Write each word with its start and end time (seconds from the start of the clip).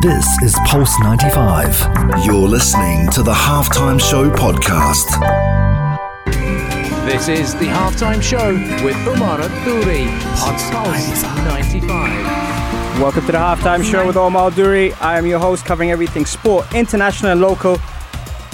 This 0.00 0.40
is 0.42 0.56
Pulse 0.64 0.98
95. 1.00 2.24
You're 2.24 2.48
listening 2.48 3.10
to 3.10 3.22
the 3.22 3.34
Halftime 3.34 4.00
Show 4.00 4.30
podcast. 4.30 5.04
This 7.04 7.28
is 7.28 7.52
the 7.56 7.66
halftime 7.66 8.22
show 8.22 8.54
with 8.82 8.96
Umar 9.06 9.36
Duri 9.62 10.04
on 10.04 10.56
Pulse 10.72 11.22
95. 11.22 12.98
Welcome 12.98 13.26
to 13.26 13.32
the 13.32 13.38
halftime 13.38 13.84
show 13.84 14.06
with 14.06 14.16
Omar 14.16 14.50
Duri. 14.52 14.94
I 14.94 15.18
am 15.18 15.26
your 15.26 15.38
host 15.38 15.66
covering 15.66 15.90
everything 15.90 16.24
sport, 16.24 16.72
international 16.74 17.32
and 17.32 17.42
local. 17.42 17.76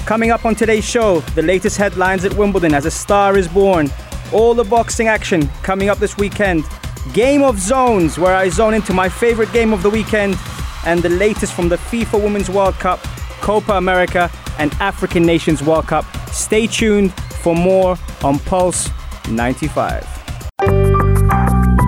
Coming 0.05 0.33
up 0.33 0.45
on 0.45 0.57
today's 0.57 0.85
show, 0.85 1.21
the 1.37 1.43
latest 1.43 1.77
headlines 1.77 2.25
at 2.25 2.35
Wimbledon 2.35 2.75
as 2.75 2.87
a 2.87 2.91
star 2.91 3.39
is 3.39 3.47
born, 3.47 3.89
all 4.33 4.53
the 4.53 4.65
boxing 4.65 5.07
action 5.07 5.49
coming 5.63 5.91
up 5.91 5.99
this 5.99 6.17
weekend, 6.17 6.65
Game 7.13 7.43
of 7.45 7.61
Zones, 7.61 8.19
where 8.19 8.35
I 8.35 8.49
zone 8.49 8.75
into 8.75 8.93
my 8.93 9.09
favorite 9.09 9.53
game 9.53 9.73
of 9.73 9.85
the 9.85 9.91
weekend, 9.91 10.37
and 10.87 11.03
the 11.03 11.11
latest 11.11 11.53
from 11.53 11.69
the 11.69 11.77
FIFA 11.77 12.23
Women's 12.23 12.49
World 12.49 12.75
Cup, 12.77 13.03
Copa 13.43 13.73
America, 13.75 14.31
and 14.59 14.73
African 14.75 15.25
Nations 15.27 15.63
World 15.63 15.89
Cup. 15.89 16.05
Stay 16.29 16.67
tuned 16.67 17.13
for 17.43 17.55
more 17.55 17.99
on 18.23 18.39
Pulse 18.39 18.89
95. 19.29 20.07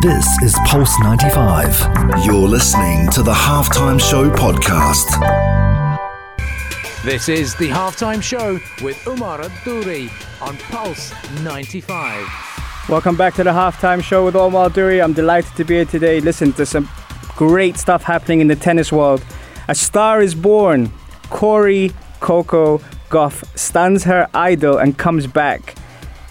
This 0.02 0.42
is 0.42 0.55
Pulse 0.66 0.95
95. 1.00 2.24
You're 2.24 2.48
listening 2.48 3.08
to 3.10 3.22
the 3.22 3.32
Halftime 3.32 4.00
Show 4.00 4.30
podcast. 4.30 5.06
This 7.05 7.28
is 7.28 7.55
the 7.55 7.69
halftime 7.69 8.22
show 8.22 8.58
with 8.83 9.06
Umar 9.06 9.48
Duri 9.64 10.10
on 10.41 10.56
Pulse 10.56 11.14
95. 11.42 12.27
Welcome 12.88 13.16
back 13.16 13.34
to 13.34 13.44
the 13.44 13.50
halftime 13.50 14.02
show 14.02 14.24
with 14.24 14.34
Omar 14.34 14.70
Duri. 14.70 15.00
I'm 15.00 15.12
delighted 15.12 15.55
to 15.56 15.64
be 15.64 15.74
here 15.74 15.84
today. 15.84 16.20
Listen 16.20 16.52
to 16.55 16.66
some 16.66 16.88
great 17.38 17.77
stuff 17.77 18.02
happening 18.02 18.41
in 18.41 18.48
the 18.48 18.56
tennis 18.56 18.91
world. 18.91 19.24
A 19.69 19.74
star 19.74 20.20
is 20.20 20.34
born. 20.34 20.92
Cori 21.30 21.92
Coco 22.19 22.78
Gauff 23.11 23.45
stands 23.56 24.03
her 24.05 24.28
idol 24.34 24.78
and 24.78 24.98
comes 24.98 25.28
back. 25.28 25.77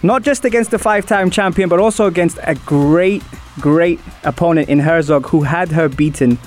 Not 0.04 0.22
just 0.22 0.44
against 0.44 0.70
the 0.70 0.78
five 0.78 1.06
time 1.06 1.32
champion, 1.32 1.70
but 1.70 1.80
also 1.80 2.08
against 2.08 2.40
a 2.44 2.56
great, 2.56 3.24
great 3.62 4.02
opponent 4.26 4.68
in 4.68 4.80
Hercog 4.80 5.28
who 5.28 5.44
had 5.44 5.70
her 5.70 5.88
beaten 5.88 6.38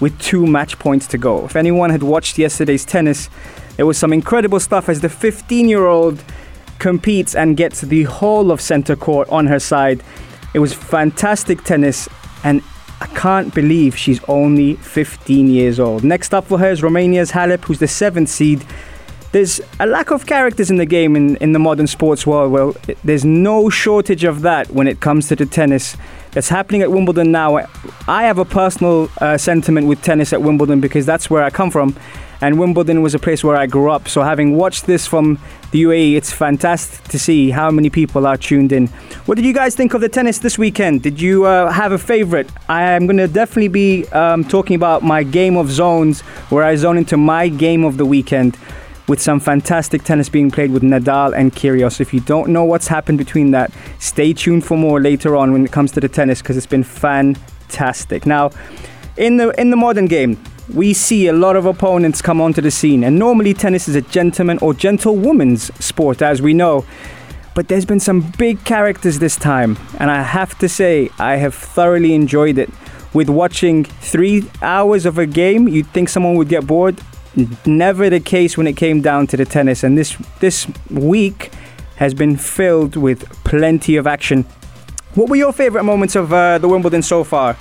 with 0.00 0.18
two 0.20 0.46
match 0.46 0.78
points 0.78 1.06
to 1.08 1.18
go. 1.18 1.46
If 1.46 1.56
anyone 1.56 1.88
had 1.88 2.02
watched 2.02 2.36
yesterday's 2.36 2.84
tennis, 2.84 3.30
there 3.76 3.86
was 3.86 3.96
some 3.96 4.12
incredible 4.12 4.60
stuff 4.60 4.90
as 4.90 5.00
the 5.00 5.08
15 5.08 5.66
year 5.66 5.86
old 5.86 6.22
competes 6.78 7.34
and 7.34 7.56
gets 7.56 7.80
the 7.80 8.02
whole 8.02 8.50
of 8.50 8.60
center 8.60 8.96
court 8.96 9.30
on 9.30 9.46
her 9.46 9.58
side. 9.58 10.02
It 10.52 10.58
was 10.58 10.74
fantastic 10.74 11.64
tennis, 11.64 12.06
and 12.44 12.62
I 13.00 13.06
can't 13.06 13.54
believe 13.54 13.96
she's 13.96 14.20
only 14.28 14.74
15 14.76 15.48
years 15.48 15.80
old. 15.80 16.04
Next 16.04 16.34
up 16.34 16.46
for 16.46 16.58
her 16.58 16.70
is 16.70 16.82
Romania's 16.82 17.32
Halep, 17.32 17.64
who's 17.64 17.78
the 17.78 17.88
seventh 17.88 18.28
seed. 18.28 18.64
There's 19.32 19.60
a 19.78 19.86
lack 19.86 20.10
of 20.10 20.26
characters 20.26 20.70
in 20.70 20.76
the 20.76 20.86
game 20.86 21.16
in, 21.16 21.36
in 21.36 21.52
the 21.52 21.58
modern 21.58 21.86
sports 21.86 22.26
world. 22.26 22.52
Well, 22.52 22.76
there's 23.04 23.24
no 23.24 23.70
shortage 23.70 24.24
of 24.24 24.42
that 24.42 24.70
when 24.70 24.86
it 24.86 25.00
comes 25.00 25.28
to 25.28 25.36
the 25.36 25.46
tennis 25.46 25.96
that's 26.32 26.48
happening 26.48 26.82
at 26.82 26.90
Wimbledon 26.90 27.32
now. 27.32 27.58
I 28.08 28.24
have 28.24 28.38
a 28.38 28.44
personal 28.44 29.08
uh, 29.20 29.38
sentiment 29.38 29.86
with 29.86 30.02
tennis 30.02 30.32
at 30.32 30.42
Wimbledon 30.42 30.80
because 30.80 31.06
that's 31.06 31.30
where 31.30 31.42
I 31.42 31.50
come 31.50 31.70
from. 31.70 31.96
And 32.42 32.58
Wimbledon 32.58 33.02
was 33.02 33.14
a 33.14 33.18
place 33.18 33.44
where 33.44 33.56
I 33.56 33.66
grew 33.66 33.90
up. 33.90 34.08
So, 34.08 34.22
having 34.22 34.56
watched 34.56 34.86
this 34.86 35.06
from 35.06 35.38
the 35.72 35.82
UAE, 35.82 36.16
it's 36.16 36.32
fantastic 36.32 37.04
to 37.08 37.18
see 37.18 37.50
how 37.50 37.70
many 37.70 37.90
people 37.90 38.26
are 38.26 38.36
tuned 38.36 38.72
in. 38.72 38.86
What 39.26 39.34
did 39.36 39.44
you 39.44 39.52
guys 39.52 39.74
think 39.74 39.92
of 39.94 40.00
the 40.00 40.08
tennis 40.08 40.38
this 40.38 40.58
weekend? 40.58 41.02
Did 41.02 41.20
you 41.20 41.44
uh, 41.44 41.70
have 41.70 41.92
a 41.92 41.98
favorite? 41.98 42.50
I 42.68 42.82
am 42.82 43.06
going 43.06 43.18
to 43.18 43.28
definitely 43.28 43.68
be 43.68 44.06
um, 44.08 44.44
talking 44.44 44.74
about 44.74 45.02
my 45.02 45.22
game 45.22 45.56
of 45.56 45.70
zones, 45.70 46.20
where 46.50 46.64
I 46.64 46.76
zone 46.76 46.96
into 46.96 47.16
my 47.16 47.48
game 47.48 47.84
of 47.84 47.98
the 47.98 48.06
weekend 48.06 48.56
with 49.10 49.20
some 49.20 49.40
fantastic 49.40 50.04
tennis 50.04 50.28
being 50.28 50.52
played 50.52 50.70
with 50.70 50.84
Nadal 50.84 51.36
and 51.36 51.52
Kyrgios. 51.52 52.00
If 52.00 52.14
you 52.14 52.20
don't 52.20 52.50
know 52.50 52.64
what's 52.64 52.86
happened 52.86 53.18
between 53.18 53.50
that, 53.50 53.72
stay 53.98 54.32
tuned 54.32 54.64
for 54.64 54.78
more 54.78 55.00
later 55.00 55.34
on 55.36 55.52
when 55.52 55.64
it 55.64 55.72
comes 55.72 55.90
to 55.92 56.00
the 56.00 56.08
tennis 56.08 56.40
because 56.40 56.56
it's 56.56 56.64
been 56.64 56.84
fantastic. 56.84 58.24
Now, 58.24 58.50
in 59.16 59.36
the 59.36 59.50
in 59.60 59.70
the 59.70 59.76
modern 59.76 60.06
game, 60.06 60.38
we 60.74 60.92
see 60.92 61.26
a 61.26 61.32
lot 61.32 61.56
of 61.56 61.66
opponents 61.66 62.22
come 62.22 62.40
onto 62.40 62.60
the 62.60 62.70
scene, 62.70 63.04
and 63.04 63.18
normally 63.18 63.54
tennis 63.54 63.88
is 63.88 63.94
a 63.94 64.02
gentleman 64.02 64.58
or 64.62 64.74
gentlewoman's 64.74 65.72
sport, 65.84 66.22
as 66.22 66.40
we 66.40 66.54
know. 66.54 66.84
But 67.54 67.68
there's 67.68 67.84
been 67.84 68.00
some 68.00 68.32
big 68.38 68.64
characters 68.64 69.18
this 69.18 69.36
time, 69.36 69.76
and 69.98 70.10
I 70.10 70.22
have 70.22 70.56
to 70.58 70.68
say, 70.68 71.10
I 71.18 71.36
have 71.36 71.54
thoroughly 71.54 72.14
enjoyed 72.14 72.58
it. 72.58 72.70
With 73.12 73.28
watching 73.28 73.84
three 73.84 74.48
hours 74.62 75.04
of 75.04 75.18
a 75.18 75.26
game, 75.26 75.66
you'd 75.66 75.88
think 75.88 76.08
someone 76.08 76.36
would 76.36 76.48
get 76.48 76.66
bored. 76.66 77.00
Never 77.66 78.08
the 78.08 78.20
case 78.20 78.56
when 78.56 78.66
it 78.68 78.76
came 78.76 79.02
down 79.02 79.26
to 79.28 79.36
the 79.36 79.44
tennis, 79.44 79.82
and 79.82 79.98
this 79.98 80.16
this 80.38 80.66
week 80.90 81.50
has 81.96 82.14
been 82.14 82.36
filled 82.36 82.96
with 82.96 83.28
plenty 83.44 83.96
of 83.96 84.06
action. 84.06 84.44
What 85.14 85.28
were 85.28 85.36
your 85.36 85.52
favorite 85.52 85.82
moments 85.82 86.14
of 86.14 86.32
uh, 86.32 86.58
the 86.58 86.68
Wimbledon 86.68 87.02
so 87.02 87.24
far? 87.24 87.56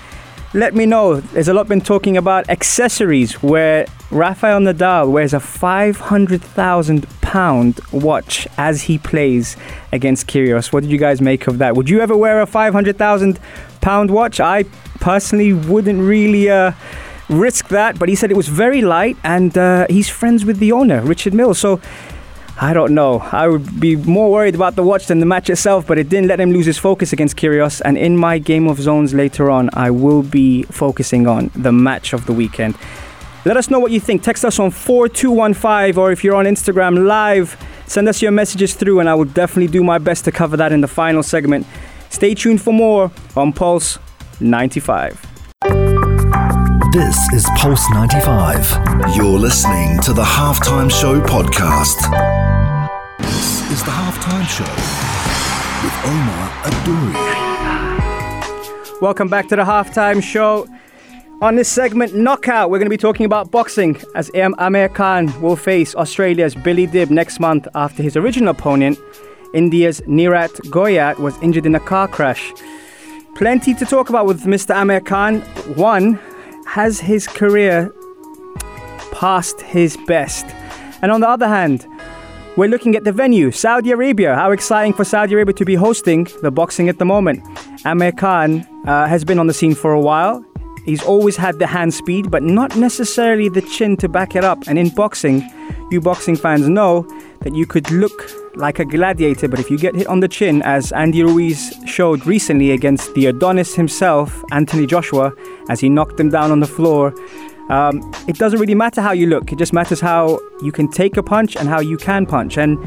Let 0.55 0.73
me 0.73 0.87
know. 0.87 1.19
There's 1.19 1.47
a 1.47 1.53
lot 1.53 1.67
been 1.67 1.79
talking 1.79 2.17
about 2.17 2.49
accessories 2.49 3.33
where 3.43 3.85
Rafael 4.09 4.59
Nadal 4.59 5.11
wears 5.11 5.31
a 5.31 5.39
500,000 5.39 7.07
pound 7.21 7.79
watch 7.91 8.47
as 8.57 8.81
he 8.81 8.97
plays 8.97 9.55
against 9.91 10.25
Kyrgios. 10.25 10.73
What 10.73 10.81
did 10.81 10.91
you 10.91 10.97
guys 10.97 11.21
make 11.21 11.45
of 11.45 11.59
that? 11.59 11.75
Would 11.75 11.88
you 11.88 11.99
ever 11.99 12.17
wear 12.17 12.41
a 12.41 12.47
500,000 12.47 13.39
pound 13.81 14.09
watch? 14.09 14.39
I 14.39 14.63
personally 14.99 15.53
wouldn't 15.53 16.01
really 16.01 16.49
uh, 16.49 16.71
risk 17.29 17.67
that, 17.67 17.99
but 17.99 18.09
he 18.09 18.15
said 18.15 18.31
it 18.31 18.38
was 18.38 18.47
very 18.47 18.81
light 18.81 19.17
and 19.23 19.55
uh, 19.55 19.85
he's 19.88 20.09
friends 20.09 20.45
with 20.45 20.57
the 20.57 20.71
owner, 20.71 21.01
Richard 21.01 21.35
Mills. 21.35 21.59
So 21.59 21.79
I 22.61 22.73
don't 22.73 22.93
know. 22.93 23.19
I 23.19 23.47
would 23.47 23.79
be 23.79 23.95
more 23.95 24.29
worried 24.29 24.53
about 24.53 24.75
the 24.75 24.83
watch 24.83 25.07
than 25.07 25.19
the 25.19 25.25
match 25.25 25.49
itself, 25.49 25.87
but 25.87 25.97
it 25.97 26.09
didn't 26.09 26.27
let 26.27 26.41
him 26.41 26.51
lose 26.51 26.65
his 26.65 26.77
focus 26.77 27.13
against 27.13 27.37
Kyrgios. 27.37 27.81
And 27.85 27.97
in 27.97 28.17
my 28.17 28.37
game 28.37 28.67
of 28.67 28.81
zones 28.81 29.13
later 29.13 29.49
on, 29.49 29.69
I 29.73 29.91
will 29.91 30.23
be 30.23 30.63
focusing 30.63 31.25
on 31.25 31.51
the 31.55 31.71
match 31.71 32.11
of 32.11 32.25
the 32.25 32.33
weekend. 32.33 32.75
Let 33.45 33.55
us 33.55 33.69
know 33.69 33.79
what 33.79 33.91
you 33.91 34.01
think. 34.01 34.23
Text 34.23 34.43
us 34.43 34.59
on 34.59 34.71
4215, 34.71 35.97
or 35.97 36.11
if 36.11 36.21
you're 36.21 36.35
on 36.35 36.43
Instagram 36.43 37.07
live, 37.07 37.55
send 37.85 38.09
us 38.09 38.21
your 38.21 38.31
messages 38.31 38.75
through, 38.75 38.99
and 38.99 39.07
I 39.07 39.15
will 39.15 39.23
definitely 39.23 39.71
do 39.71 39.81
my 39.81 39.97
best 39.97 40.25
to 40.25 40.31
cover 40.33 40.57
that 40.57 40.73
in 40.73 40.81
the 40.81 40.87
final 40.89 41.23
segment. 41.23 41.65
Stay 42.09 42.35
tuned 42.35 42.61
for 42.61 42.73
more 42.73 43.09
on 43.37 43.53
Pulse 43.53 43.99
95. 44.41 45.25
This 46.91 47.31
is 47.31 47.47
Pulse 47.55 47.89
95. 47.91 49.15
You're 49.15 49.39
listening 49.39 50.01
to 50.01 50.11
the 50.11 50.23
Halftime 50.23 50.91
Show 50.91 51.21
podcast. 51.21 52.28
Is 53.79 53.85
the 53.85 53.91
Halftime 53.91 54.45
Show 54.45 54.67
with 55.85 55.95
Omar 56.03 56.50
Adouri. 56.66 57.16
Welcome 59.01 59.29
back 59.29 59.47
to 59.47 59.56
the 59.56 59.63
halftime 59.63 60.22
show. 60.22 60.67
On 61.41 61.56
this 61.56 61.69
segment, 61.69 62.13
Knockout, 62.13 62.69
we're 62.69 62.79
going 62.79 62.88
to 62.88 62.89
be 62.89 62.97
talking 62.97 63.25
about 63.25 63.51
boxing 63.51 63.97
as 64.16 64.29
Am- 64.35 64.53
Amir 64.57 64.89
Khan 64.89 65.28
will 65.41 65.56
face 65.56 65.95
Australia's 65.95 66.56
Billy 66.56 66.88
Dib 66.88 67.09
next 67.09 67.39
month 67.39 67.69
after 67.73 68.03
his 68.03 68.18
original 68.18 68.50
opponent, 68.50 69.00
India's 69.53 70.01
Neeraj 70.01 70.50
Goyat, 70.69 71.19
was 71.19 71.41
injured 71.41 71.66
in 71.66 71.73
a 71.73 71.79
car 71.79 72.09
crash. 72.09 72.51
Plenty 73.35 73.73
to 73.75 73.85
talk 73.85 74.09
about 74.09 74.25
with 74.25 74.41
Mr. 74.41 74.75
Amir 74.75 75.00
Khan. 75.00 75.39
One, 75.78 76.19
has 76.66 77.00
his 77.00 77.29
career 77.29 77.94
past 79.13 79.62
his 79.62 79.95
best? 80.06 80.45
And 81.01 81.13
on 81.13 81.22
the 81.22 81.29
other 81.29 81.47
hand, 81.47 81.88
we're 82.59 82.67
looking 82.67 82.97
at 82.97 83.05
the 83.05 83.11
venue, 83.13 83.51
Saudi 83.51 83.91
Arabia. 83.91 84.35
How 84.35 84.51
exciting 84.51 84.91
for 84.91 85.05
Saudi 85.05 85.33
Arabia 85.33 85.53
to 85.53 85.63
be 85.63 85.75
hosting 85.75 86.27
the 86.41 86.51
boxing 86.51 86.89
at 86.89 86.99
the 86.99 87.05
moment. 87.05 87.41
Amir 87.85 88.11
Khan 88.11 88.67
uh, 88.85 89.07
has 89.07 89.23
been 89.23 89.39
on 89.39 89.47
the 89.47 89.53
scene 89.53 89.73
for 89.73 89.93
a 89.93 90.01
while. 90.01 90.43
He's 90.83 91.01
always 91.01 91.37
had 91.37 91.57
the 91.57 91.67
hand 91.67 91.93
speed, 91.93 92.29
but 92.29 92.43
not 92.43 92.75
necessarily 92.75 93.47
the 93.47 93.61
chin 93.61 93.95
to 93.97 94.09
back 94.09 94.35
it 94.35 94.44
up. 94.44 94.67
And 94.67 94.77
in 94.77 94.89
boxing, 94.89 95.50
you 95.89 96.01
boxing 96.01 96.35
fans 96.35 96.67
know 96.67 97.07
that 97.44 97.56
you 97.56 97.65
could 97.65 97.89
look 97.91 98.29
like 98.56 98.79
a 98.79 98.85
gladiator, 98.85 99.47
but 99.47 99.62
if 99.62 99.71
you 99.71 99.77
get 99.77 99.95
hit 99.95 100.07
on 100.07 100.19
the 100.19 100.27
chin, 100.27 100.62
as 100.63 100.91
Andy 100.91 101.23
Ruiz 101.23 101.73
showed 101.85 102.25
recently 102.25 102.71
against 102.71 103.13
the 103.13 103.27
Adonis 103.27 103.73
himself, 103.73 104.44
Anthony 104.51 104.85
Joshua, 104.85 105.31
as 105.69 105.79
he 105.79 105.88
knocked 105.88 106.19
him 106.19 106.29
down 106.29 106.51
on 106.51 106.59
the 106.59 106.67
floor, 106.67 107.13
um, 107.69 108.12
it 108.27 108.38
doesn't 108.38 108.60
really 108.60 108.75
matter 108.75 109.01
how 109.01 109.12
you 109.12 109.27
look. 109.27 109.51
It 109.51 109.57
just 109.60 109.74
matters 109.74 110.00
how 110.00 110.39
you 110.62 110.71
can 110.71 110.89
take 110.89 111.18
a 111.18 111.24
punch 111.24 111.56
and 111.56 111.69
how 111.69 111.80
you 111.80 111.98
can 111.98 112.25
punch. 112.25 112.57
And 112.57 112.77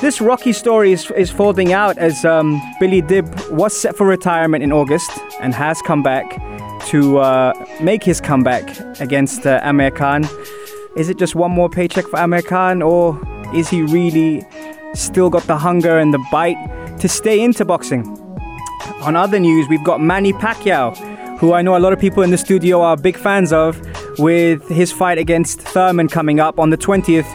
this 0.00 0.20
Rocky 0.20 0.52
story 0.52 0.92
is, 0.92 1.10
is 1.12 1.30
folding 1.30 1.72
out 1.72 1.96
as 1.96 2.24
um, 2.24 2.60
Billy 2.78 3.00
Dib 3.00 3.26
was 3.50 3.74
set 3.74 3.96
for 3.96 4.06
retirement 4.06 4.62
in 4.62 4.72
August 4.72 5.10
and 5.40 5.54
has 5.54 5.80
come 5.82 6.02
back 6.02 6.38
to 6.88 7.18
uh, 7.18 7.52
make 7.80 8.04
his 8.04 8.20
comeback 8.20 8.78
against 9.00 9.46
uh, 9.46 9.60
Amir 9.62 9.90
Khan. 9.90 10.28
Is 10.96 11.08
it 11.08 11.18
just 11.18 11.34
one 11.34 11.50
more 11.50 11.68
paycheck 11.68 12.06
for 12.06 12.18
Amir 12.18 12.42
Khan, 12.42 12.82
or 12.82 13.20
is 13.54 13.68
he 13.68 13.82
really 13.82 14.46
still 14.94 15.30
got 15.30 15.42
the 15.44 15.56
hunger 15.56 15.98
and 15.98 16.12
the 16.12 16.24
bite 16.30 16.56
to 17.00 17.08
stay 17.08 17.42
into 17.42 17.64
boxing? 17.64 18.06
On 19.00 19.16
other 19.16 19.38
news, 19.38 19.68
we've 19.68 19.84
got 19.84 20.00
Manny 20.00 20.32
Pacquiao, 20.32 20.96
who 21.38 21.52
I 21.52 21.62
know 21.62 21.76
a 21.76 21.80
lot 21.80 21.92
of 21.92 22.00
people 22.00 22.22
in 22.22 22.30
the 22.30 22.38
studio 22.38 22.80
are 22.82 22.96
big 22.96 23.16
fans 23.16 23.52
of, 23.52 23.80
with 24.18 24.66
his 24.68 24.92
fight 24.92 25.18
against 25.18 25.60
Thurman 25.60 26.08
coming 26.08 26.40
up 26.40 26.58
on 26.58 26.70
the 26.70 26.78
20th. 26.78 27.26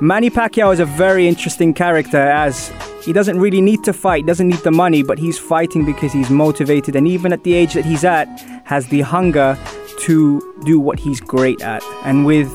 Manny 0.00 0.30
Pacquiao 0.30 0.72
is 0.72 0.80
a 0.80 0.84
very 0.84 1.26
interesting 1.26 1.72
character 1.72 2.18
as 2.18 2.72
he 3.02 3.12
doesn't 3.12 3.38
really 3.38 3.60
need 3.60 3.82
to 3.84 3.92
fight, 3.92 4.26
doesn't 4.26 4.48
need 4.48 4.58
the 4.58 4.70
money, 4.70 5.02
but 5.02 5.18
he's 5.18 5.38
fighting 5.38 5.84
because 5.84 6.12
he's 6.12 6.28
motivated 6.28 6.96
and 6.96 7.06
even 7.08 7.32
at 7.32 7.44
the 7.44 7.54
age 7.54 7.74
that 7.74 7.84
he's 7.84 8.04
at 8.04 8.26
has 8.64 8.88
the 8.88 9.00
hunger 9.00 9.58
to 10.00 10.54
do 10.64 10.78
what 10.78 10.98
he's 10.98 11.20
great 11.20 11.62
at. 11.62 11.82
And 12.04 12.26
with 12.26 12.50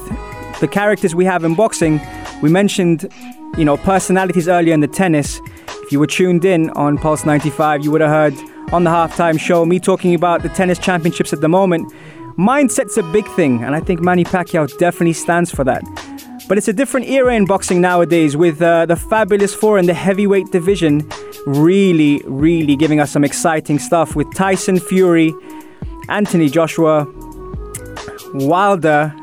the 0.60 0.68
characters 0.68 1.16
we 1.16 1.26
have 1.26 1.44
in 1.44 1.56
boxing, 1.56 2.00
we 2.42 2.50
mentioned, 2.50 3.12
you 3.58 3.66
know, 3.66 3.78
personalities 3.78 4.48
earlier 4.48 4.74
in 4.74 4.82
the 4.82 4.88
tennis. 4.88 5.42
If 5.84 5.92
you 5.92 6.00
were 6.00 6.08
tuned 6.08 6.46
in 6.46 6.70
on 6.72 6.98
Pulse 6.98 7.26
95, 7.26 7.84
you 7.84 7.92
would 7.92 8.02
have 8.02 8.10
heard 8.10 8.52
on 8.72 8.84
the 8.84 8.90
halftime 8.90 9.40
show 9.40 9.66
me 9.66 9.80
talking 9.80 10.14
about 10.14 10.44
the 10.44 10.50
tennis 10.50 10.78
championships 10.78 11.34
at 11.34 11.42
the 11.42 11.50
moment. 11.50 11.92
Mindset's 12.38 12.98
a 12.98 13.04
big 13.04 13.28
thing, 13.36 13.64
and 13.64 13.76
I 13.76 13.80
think 13.80 14.02
Manny 14.02 14.24
Pacquiao 14.24 14.68
definitely 14.78 15.14
stands 15.14 15.52
for 15.52 15.64
that. 15.64 15.84
But 16.48 16.58
it's 16.58 16.68
a 16.68 16.74
different 16.74 17.08
era 17.08 17.34
in 17.34 17.46
boxing 17.46 17.82
nowadays 17.82 18.36
with 18.36 18.62
uh, 18.62 18.86
the 18.86 18.96
Fabulous 18.96 19.54
Four 19.54 19.80
in 19.80 19.86
the 19.86 19.94
heavyweight 19.94 20.52
division 20.52 21.10
really, 21.46 22.22
really 22.26 22.76
giving 22.76 23.00
us 23.00 23.12
some 23.12 23.24
exciting 23.24 23.80
stuff 23.80 24.16
with 24.16 24.34
Tyson 24.34 24.80
Fury, 24.80 25.34
Anthony 26.10 26.50
Joshua, 26.50 27.08
Wilder, 28.34 29.14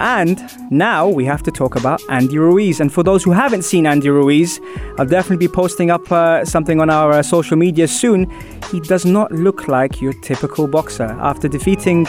and 0.00 0.40
now 0.70 1.08
we 1.08 1.24
have 1.24 1.42
to 1.42 1.50
talk 1.50 1.74
about 1.74 2.00
Andy 2.08 2.38
Ruiz. 2.38 2.78
And 2.80 2.92
for 2.92 3.02
those 3.02 3.24
who 3.24 3.32
haven't 3.32 3.62
seen 3.62 3.84
Andy 3.86 4.10
Ruiz, 4.10 4.60
I'll 4.96 5.06
definitely 5.06 5.46
be 5.46 5.52
posting 5.52 5.90
up 5.90 6.10
uh, 6.12 6.44
something 6.44 6.80
on 6.80 6.88
our 6.88 7.12
uh, 7.12 7.22
social 7.22 7.56
media 7.56 7.88
soon. 7.88 8.30
He 8.70 8.80
does 8.80 9.04
not 9.04 9.32
look 9.32 9.66
like 9.66 10.00
your 10.00 10.12
typical 10.12 10.68
boxer. 10.68 11.16
After 11.20 11.48
defeating 11.48 12.06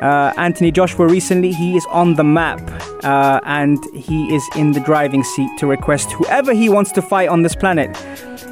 uh, 0.00 0.32
Anthony 0.36 0.70
Joshua 0.70 1.06
recently, 1.06 1.52
he 1.52 1.76
is 1.76 1.84
on 1.90 2.14
the 2.14 2.24
map 2.24 2.60
uh, 3.04 3.40
and 3.44 3.84
he 3.94 4.34
is 4.34 4.42
in 4.56 4.72
the 4.72 4.80
driving 4.80 5.22
seat 5.22 5.50
to 5.58 5.66
request 5.66 6.10
whoever 6.12 6.54
he 6.54 6.68
wants 6.68 6.90
to 6.92 7.02
fight 7.02 7.28
on 7.28 7.42
this 7.42 7.54
planet. 7.54 7.90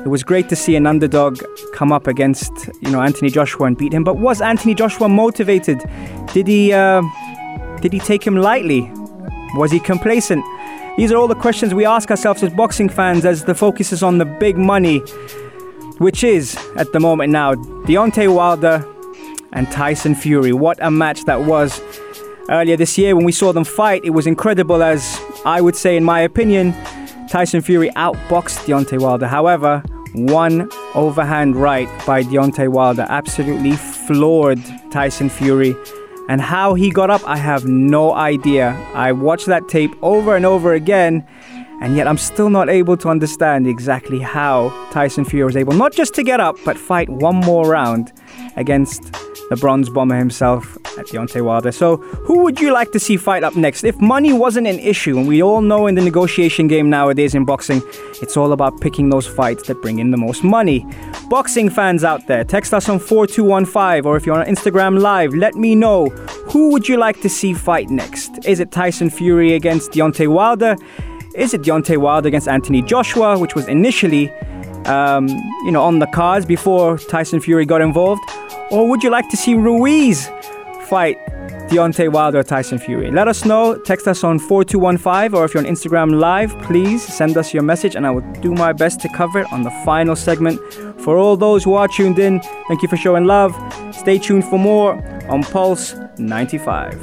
It 0.05 0.09
was 0.09 0.23
great 0.23 0.49
to 0.51 0.57
see 0.57 0.77
an 0.77 0.87
underdog 0.87 1.43
come 1.75 1.91
up 1.91 2.07
against, 2.07 2.53
you 2.83 2.91
know, 2.91 3.01
Anthony 3.01 3.31
Joshua 3.31 3.67
and 3.67 3.77
beat 3.79 3.93
him. 3.95 4.05
But 4.05 4.19
was 4.19 4.41
Anthony 4.43 4.75
Joshua 4.75 5.09
motivated? 5.09 5.83
Did 6.35 6.47
he, 6.47 6.73
uh, 6.73 7.03
did 7.81 7.93
he 7.93 7.99
take 7.99 8.27
him 8.27 8.37
lightly? 8.37 8.91
Was 9.55 9.73
he 9.73 9.81
complacent? 9.81 10.45
These 10.99 11.13
are 11.13 11.17
all 11.17 11.29
the 11.29 11.35
questions 11.35 11.75
we 11.75 11.87
ask 11.87 12.11
ourselves 12.11 12.43
as 12.43 12.53
boxing 12.53 12.89
fans 12.89 13.25
as 13.25 13.45
the 13.45 13.55
focus 13.55 13.93
is 13.93 14.03
on 14.03 14.19
the 14.19 14.25
big 14.25 14.59
money, 14.59 14.99
which 15.99 16.25
is 16.25 16.57
at 16.77 16.93
the 16.93 17.01
moment 17.01 17.33
now 17.33 17.55
Deontay 17.55 18.35
Wilder 18.35 18.85
and 19.59 19.69
Tyson 19.73 20.15
Fury. 20.15 20.53
What 20.53 20.79
a 20.81 20.89
match 20.89 21.25
that 21.25 21.41
was 21.41 21.83
earlier 22.49 22.77
this 22.77 22.97
year 22.97 23.17
when 23.17 23.25
we 23.25 23.33
saw 23.33 23.53
them 23.53 23.65
fight. 23.65 24.05
It 24.05 24.11
was 24.11 24.25
incredible, 24.25 24.85
as 24.85 25.21
I 25.45 25.61
would 25.61 25.75
say, 25.75 25.97
in 25.97 26.05
my 26.05 26.21
opinion. 26.21 26.75
Tyson 27.29 27.61
Fury 27.61 27.91
outboxed 27.97 28.65
Deontay 28.67 29.01
Wilder. 29.01 29.27
However, 29.27 29.83
one 30.15 30.71
overhand 30.95 31.57
right 31.57 31.89
by 32.07 32.23
Deontay 32.23 32.69
Wilder 32.69 33.05
absolutely 33.09 33.73
floored 33.73 34.61
Tyson 34.93 35.29
Fury. 35.29 35.75
And 36.29 36.41
how 36.41 36.75
he 36.75 36.91
got 36.91 37.11
up, 37.11 37.27
I 37.27 37.37
have 37.37 37.67
no 37.67 38.15
idea. 38.15 38.77
I 38.95 39.11
watched 39.11 39.47
that 39.47 39.69
tape 39.69 39.91
over 40.03 40.37
and 40.37 40.47
over 40.47 40.73
again, 40.75 41.27
and 41.81 41.97
yet 41.97 42.07
I'm 42.07 42.19
still 42.19 42.49
not 42.49 42.69
able 42.69 42.97
to 42.99 43.09
understand 43.09 43.67
exactly 43.67 44.21
how 44.21 44.69
Tyson 44.93 45.25
Fury 45.25 45.47
was 45.47 45.57
able 45.57 45.73
not 45.73 45.93
just 45.93 46.15
to 46.15 46.23
get 46.23 46.39
up, 46.39 46.57
but 46.65 46.79
fight 46.79 47.09
one 47.09 47.37
more 47.37 47.69
round 47.69 48.13
against 48.57 49.13
the 49.51 49.57
bronze 49.57 49.89
bomber 49.89 50.17
himself 50.17 50.77
at 50.99 51.07
Deontay 51.07 51.43
Wilder. 51.43 51.73
So, 51.73 51.97
who 51.97 52.43
would 52.43 52.61
you 52.61 52.73
like 52.73 52.93
to 52.93 53.01
see 53.01 53.17
fight 53.17 53.45
up 53.45 53.57
next? 53.57 53.85
If 53.85 54.01
money 54.01 54.33
wasn't 54.33 54.67
an 54.67 54.79
issue, 54.79 55.19
and 55.19 55.27
we 55.27 55.43
all 55.43 55.61
know 55.61 55.87
in 55.87 55.95
the 55.95 56.03
negotiation 56.03 56.69
game 56.69 56.91
nowadays 56.91 57.35
in 57.35 57.45
boxing, 57.45 57.83
it's 58.21 58.37
all 58.37 58.53
about 58.53 58.81
picking 58.81 59.09
those 59.11 59.27
fights 59.27 59.67
that 59.69 59.81
bring 59.81 59.99
in 59.99 60.11
the 60.11 60.17
most 60.17 60.45
money. 60.45 60.87
Boxing 61.29 61.71
fans 61.71 62.05
out 62.05 62.27
there, 62.27 62.45
text 62.45 62.75
us 62.75 62.89
on 62.89 62.99
4215 62.99 64.07
or 64.07 64.17
if 64.17 64.27
you're 64.27 64.39
on 64.39 64.47
Instagram 64.47 65.01
Live, 65.01 65.35
let 65.35 65.55
me 65.55 65.75
know 65.75 66.09
who 66.51 66.71
would 66.71 66.89
you 66.89 66.97
like 66.97 67.21
to 67.23 67.29
see 67.29 67.55
fight 67.55 67.91
next? 67.91 68.45
Is 68.47 68.61
it 68.61 68.71
Tyson 68.71 69.11
Fury 69.11 69.55
against 69.55 69.93
Deontay 69.93 70.29
Wilder? 70.29 70.77
Is 71.35 71.55
it 71.55 71.63
Deontay 71.63 71.99
Wilder 71.99 72.29
against 72.29 72.49
Anthony 72.49 72.83
Joshua, 72.83 73.39
which 73.39 73.55
was 73.55 73.69
initially 73.69 74.31
um, 74.87 75.29
you 75.65 75.71
know, 75.71 75.83
on 75.83 75.99
the 75.99 76.07
cards 76.07 76.47
before 76.47 76.99
Tyson 76.99 77.41
Fury 77.41 77.67
got 77.67 77.81
involved? 77.81 78.23
Or 78.71 78.89
would 78.89 79.03
you 79.03 79.11
like 79.11 79.29
to 79.31 79.37
see 79.37 79.55
Ruiz 79.55 80.29
fight 80.89 81.19
Deontay 81.69 82.13
Wilder 82.13 82.41
or 82.41 82.43
Tyson 82.43 82.79
Fury? 82.79 83.11
Let 83.11 83.27
us 83.27 83.45
know. 83.45 83.79
Text 83.79 84.07
us 84.07 84.23
on 84.25 84.39
4215 84.39 85.35
or 85.35 85.45
if 85.45 85.55
you're 85.55 85.67
on 85.67 85.71
Instagram 85.71 86.19
Live, 86.19 86.51
please 86.63 87.03
send 87.03 87.39
us 87.39 87.55
your 87.55 87.63
message 87.63 87.97
and 87.97 88.07
I 88.07 88.11
will 88.11 88.33
do 88.41 88.53
my 88.53 88.73
best 88.73 89.01
to 89.01 89.09
cover 89.09 89.41
it 89.41 89.53
on 89.53 89.63
the 89.63 89.71
final 89.87 90.15
segment. 90.15 90.61
For 91.01 91.17
all 91.17 91.37
those 91.37 91.65
who 91.65 91.75
are 91.75 91.89
tuned 91.89 92.19
in, 92.19 92.41
thank 92.69 92.83
you 92.83 92.89
for 92.89 92.97
showing 92.99 93.25
love. 93.25 93.55
Stay 93.95 94.19
tuned 94.19 94.45
for 94.45 94.59
more 94.59 95.03
on 95.31 95.43
Pulse 95.45 95.95
95. 96.19 97.01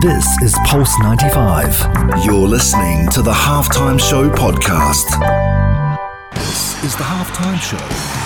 This 0.00 0.42
is 0.42 0.56
Pulse 0.66 0.98
95. 0.98 2.24
You're 2.24 2.48
listening 2.48 3.08
to 3.10 3.22
the 3.22 3.32
Halftime 3.32 4.00
Show 4.00 4.28
podcast. 4.30 5.06
This 6.34 6.82
is 6.82 6.96
the 6.96 7.04
Halftime 7.04 7.60
Show 7.60 8.21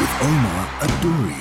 with 0.00 0.10
Omar 0.22 0.66
Adouri. 0.80 1.36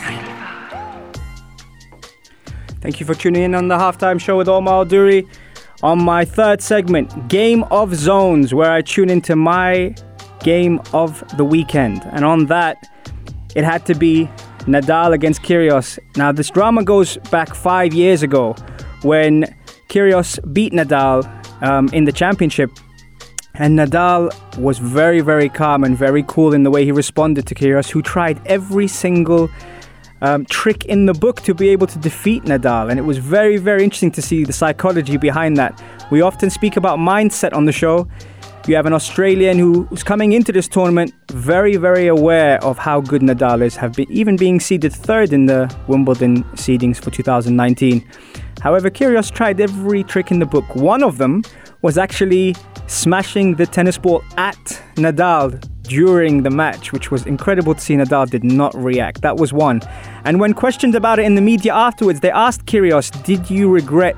Thank 2.80 3.00
you 3.00 3.06
for 3.06 3.16
tuning 3.16 3.44
in 3.44 3.56
on 3.56 3.68
the 3.68 3.76
halftime 3.76 4.22
show 4.22 4.38
with 4.38 4.48
Omar 4.48 4.86
Adouri. 4.86 5.28
On 5.84 6.02
my 6.02 6.24
third 6.24 6.62
segment, 6.62 7.28
Game 7.28 7.64
of 7.64 7.94
Zones, 7.96 8.54
where 8.54 8.72
I 8.72 8.82
tune 8.82 9.10
into 9.10 9.36
my 9.36 9.94
game 10.40 10.80
of 10.94 11.24
the 11.36 11.44
weekend. 11.44 12.02
And 12.14 12.24
on 12.24 12.46
that, 12.46 12.88
it 13.56 13.64
had 13.64 13.86
to 13.88 13.96
be 13.96 14.30
Nadal 14.60 15.14
against 15.14 15.42
Kyrgios. 15.42 16.00
Now, 16.16 16.32
this 16.32 16.50
drama 16.50 16.84
goes 16.84 17.18
back 17.32 17.54
five 17.54 17.94
years 17.94 18.24
ago 18.24 18.56
when 19.02 19.54
Kyrgios 19.90 20.40
beat 20.54 20.72
Nadal 20.72 21.26
um, 21.62 21.90
in 21.90 22.06
the 22.06 22.12
championship 22.14 22.72
and 23.58 23.80
Nadal 23.80 24.32
was 24.58 24.80
very, 24.80 25.22
very 25.22 25.50
calm 25.50 25.84
and 25.84 25.98
very 25.98 26.24
cool 26.28 26.54
in 26.54 26.64
the 26.64 26.72
way 26.72 26.84
he 26.84 26.92
responded 26.92 27.48
to 27.48 27.56
Kyrgios, 27.56 27.90
who 27.90 28.02
tried 28.02 28.42
every 28.46 28.88
single 28.88 29.50
um, 30.22 30.46
trick 30.46 30.86
in 30.86 31.06
the 31.06 31.14
book 31.14 31.42
to 31.42 31.54
be 31.54 31.70
able 31.70 31.88
to 31.88 32.00
defeat 32.00 32.44
Nadal. 32.44 32.90
And 32.90 33.00
it 33.00 33.04
was 33.04 33.18
very, 33.18 33.58
very 33.58 33.84
interesting 33.84 34.12
to 34.12 34.22
see 34.22 34.44
the 34.44 34.54
psychology 34.54 35.18
behind 35.18 35.58
that. 35.58 35.82
We 36.12 36.22
often 36.22 36.50
speak 36.50 36.76
about 36.76 37.00
mindset 37.00 37.54
on 37.54 37.66
the 37.66 37.72
show. 37.72 38.08
You 38.68 38.76
have 38.76 38.88
an 38.88 38.94
Australian 38.94 39.60
who's 39.60 40.04
coming 40.04 40.32
into 40.34 40.52
this 40.52 40.68
tournament 40.68 41.14
very, 41.32 41.76
very 41.78 42.08
aware 42.08 42.62
of 42.64 42.80
how 42.80 43.00
good 43.00 43.22
Nadal 43.22 43.62
is, 43.62 43.76
have 43.76 43.94
been 43.94 44.12
even 44.12 44.38
being 44.38 44.60
seeded 44.60 44.92
third 44.92 45.32
in 45.34 45.46
the 45.46 45.74
Wimbledon 45.88 46.44
seedings 46.56 46.98
for 46.98 47.12
2019. 47.12 48.04
However, 48.62 48.90
Kyrgios 48.90 49.32
tried 49.32 49.62
every 49.62 50.04
trick 50.04 50.32
in 50.32 50.40
the 50.40 50.46
book. 50.48 50.76
One 50.76 51.04
of 51.04 51.20
them 51.20 51.44
was 51.84 52.00
actually 52.00 52.56
smashing 52.88 53.56
the 53.56 53.66
tennis 53.66 53.98
ball 53.98 54.24
at 54.38 54.56
Nadal 54.96 55.62
during 55.84 56.44
the 56.44 56.50
match, 56.50 56.92
which 56.92 57.12
was 57.12 57.26
incredible 57.26 57.76
to 57.76 57.80
see 57.80 57.96
Nadal 57.96 58.30
did 58.30 58.44
not 58.44 58.74
react. 58.76 59.22
That 59.22 59.38
was 59.38 59.54
one. 59.54 59.82
And 60.24 60.40
when 60.40 60.54
questioned 60.54 60.96
about 60.96 61.20
it 61.20 61.26
in 61.26 61.36
the 61.36 61.42
media 61.42 61.74
afterwards, 61.74 62.20
they 62.20 62.32
asked 62.32 62.66
Kyrgios, 62.66 63.12
Did 63.24 63.50
you 63.50 63.70
regret 63.70 64.16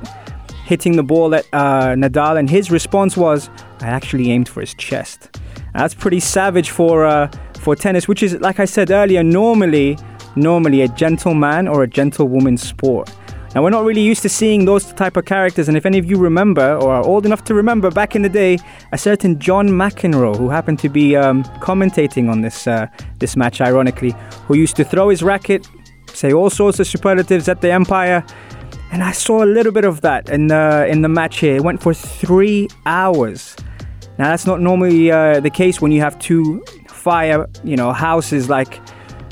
hitting 0.65 0.95
the 0.95 1.03
ball 1.03 1.35
at 1.35 1.45
uh, 1.53 1.95
Nadal? 1.95 2.37
And 2.39 2.49
his 2.49 2.71
response 2.71 3.17
was, 3.17 3.49
I 3.81 3.87
actually 3.87 4.31
aimed 4.31 4.49
for 4.49 4.61
his 4.61 4.73
chest. 4.75 5.29
And 5.55 5.75
that's 5.75 5.93
pretty 5.93 6.19
savage 6.19 6.69
for, 6.69 7.05
uh, 7.05 7.29
for 7.59 7.75
tennis, 7.75 8.07
which 8.07 8.23
is, 8.23 8.35
like 8.39 8.59
I 8.59 8.65
said 8.65 8.91
earlier, 8.91 9.23
normally, 9.23 9.97
normally 10.35 10.81
a 10.81 10.87
gentleman 10.87 11.67
or 11.67 11.83
a 11.83 11.87
gentlewoman 11.87 12.57
sport. 12.57 13.11
Now 13.55 13.63
we're 13.63 13.69
not 13.69 13.85
really 13.85 14.01
used 14.01 14.21
to 14.23 14.29
seeing 14.29 14.65
those 14.65 14.93
type 14.93 15.17
of 15.17 15.25
characters, 15.25 15.67
and 15.67 15.77
if 15.77 15.85
any 15.85 15.97
of 15.97 16.05
you 16.05 16.17
remember 16.17 16.75
or 16.75 16.93
are 16.93 17.03
old 17.03 17.25
enough 17.25 17.43
to 17.45 17.53
remember, 17.53 17.89
back 17.89 18.15
in 18.15 18.21
the 18.21 18.29
day, 18.29 18.59
a 18.91 18.97
certain 18.97 19.39
John 19.39 19.69
McEnroe, 19.69 20.37
who 20.37 20.49
happened 20.49 20.79
to 20.79 20.89
be 20.89 21.15
um, 21.15 21.43
commentating 21.59 22.29
on 22.29 22.41
this 22.41 22.67
uh, 22.67 22.87
this 23.19 23.35
match, 23.35 23.61
ironically, 23.61 24.13
who 24.47 24.55
used 24.55 24.75
to 24.75 24.83
throw 24.83 25.09
his 25.09 25.23
racket, 25.23 25.67
say 26.13 26.33
all 26.33 26.49
sorts 26.49 26.79
of 26.79 26.87
superlatives 26.87 27.47
at 27.47 27.61
the 27.61 27.71
umpire, 27.73 28.23
and 28.91 29.03
I 29.03 29.11
saw 29.11 29.43
a 29.43 29.49
little 29.57 29.71
bit 29.71 29.85
of 29.85 30.01
that 30.01 30.29
in 30.29 30.51
uh, 30.51 30.85
in 30.87 31.01
the 31.01 31.09
match 31.09 31.39
here. 31.39 31.55
It 31.55 31.63
went 31.63 31.81
for 31.81 31.93
three 31.93 32.67
hours. 32.85 33.55
Now 34.17 34.29
that's 34.29 34.45
not 34.45 34.59
normally 34.59 35.11
uh, 35.11 35.39
the 35.39 35.49
case 35.49 35.81
when 35.81 35.91
you 35.91 36.01
have 36.01 36.19
two 36.19 36.63
fire, 36.89 37.47
you 37.63 37.77
know, 37.77 37.93
houses 37.93 38.49
like 38.49 38.81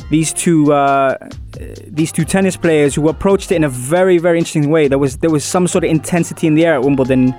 these 0.09 0.31
two 0.31 0.71
uh, 0.71 1.17
Uh, 1.59 1.75
these 1.87 2.11
two 2.11 2.25
tennis 2.25 2.57
players 2.57 2.95
who 2.95 3.07
approached 3.07 3.51
it 3.51 3.55
in 3.55 3.63
a 3.63 3.69
very 3.69 4.17
very 4.17 4.37
interesting 4.37 4.69
way. 4.69 4.87
There 4.87 4.99
was 4.99 5.17
there 5.17 5.29
was 5.29 5.43
some 5.43 5.67
sort 5.67 5.83
of 5.83 5.89
intensity 5.89 6.47
in 6.47 6.55
the 6.55 6.65
air 6.65 6.75
at 6.75 6.81
Wimbledon. 6.83 7.33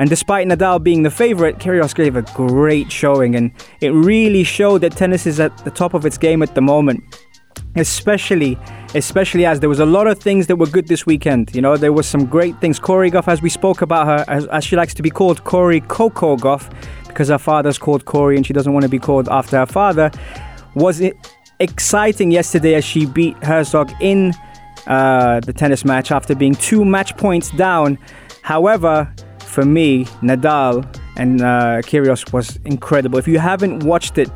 And 0.00 0.08
despite 0.08 0.46
Nadal 0.46 0.80
being 0.80 1.02
the 1.02 1.10
favorite, 1.10 1.58
Kyrgios 1.58 1.92
gave 1.92 2.14
a 2.14 2.22
great 2.22 2.92
showing, 2.92 3.34
and 3.34 3.50
it 3.80 3.90
really 3.90 4.44
showed 4.44 4.82
that 4.82 4.92
tennis 4.92 5.26
is 5.26 5.40
at 5.40 5.58
the 5.64 5.72
top 5.72 5.92
of 5.92 6.06
its 6.06 6.16
game 6.16 6.40
at 6.40 6.54
the 6.54 6.60
moment. 6.60 7.02
especially 7.76 8.58
especially 8.94 9.44
as 9.44 9.60
there 9.60 9.68
was 9.68 9.80
a 9.80 9.86
lot 9.86 10.06
of 10.06 10.18
things 10.18 10.46
that 10.46 10.56
were 10.56 10.66
good 10.66 10.88
this 10.88 11.04
weekend. 11.04 11.54
You 11.54 11.60
know, 11.60 11.76
there 11.76 11.92
was 11.92 12.06
some 12.06 12.24
great 12.24 12.58
things. 12.60 12.78
Cori 12.78 13.10
Gauff, 13.10 13.28
as 13.28 13.42
we 13.42 13.50
spoke 13.50 13.82
about 13.82 14.06
her, 14.06 14.24
as, 14.28 14.46
as 14.46 14.64
she 14.64 14.76
likes 14.76 14.94
to 14.94 15.02
be 15.02 15.10
called, 15.10 15.44
Cori 15.44 15.80
Coco 15.82 16.36
Gauff, 16.36 16.72
because 17.06 17.28
her 17.28 17.38
father's 17.38 17.76
called 17.78 18.06
Corey 18.06 18.36
and 18.36 18.46
she 18.46 18.54
doesn't 18.54 18.72
want 18.72 18.84
to 18.84 18.88
be 18.88 18.98
called 18.98 19.28
after 19.28 19.58
her 19.58 19.66
father, 19.66 20.10
was 20.74 21.00
it 21.00 21.16
exciting 21.60 22.30
yesterday 22.30 22.74
as 22.74 22.84
she 22.84 23.06
beat 23.06 23.36
Hercog 23.40 23.94
in 24.00 24.34
uh, 24.86 25.40
the 25.40 25.52
tennis 25.52 25.84
match 25.84 26.10
after 26.10 26.34
being 26.34 26.54
two 26.54 26.84
match 26.84 27.16
points 27.16 27.50
down. 27.50 27.98
However, 28.42 29.12
for 29.40 29.64
me, 29.64 30.04
Nadal 30.22 30.86
and 31.16 31.42
uh, 31.42 31.82
Kyrgios 31.82 32.32
was 32.32 32.56
incredible. 32.64 33.18
If 33.18 33.26
you 33.26 33.38
haven't 33.38 33.82
watched 33.82 34.18
it, 34.18 34.30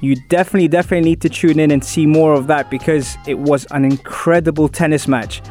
you 0.00 0.16
definitely, 0.28 0.68
definitely 0.68 1.08
need 1.08 1.20
to 1.22 1.28
tune 1.28 1.58
in 1.58 1.70
and 1.70 1.84
see 1.84 2.06
more 2.06 2.34
of 2.34 2.46
that 2.46 2.70
because 2.70 3.16
it 3.26 3.38
was 3.38 3.66
an 3.70 3.84
incredible 3.84 4.68
tennis 4.68 5.06
match. 5.08 5.42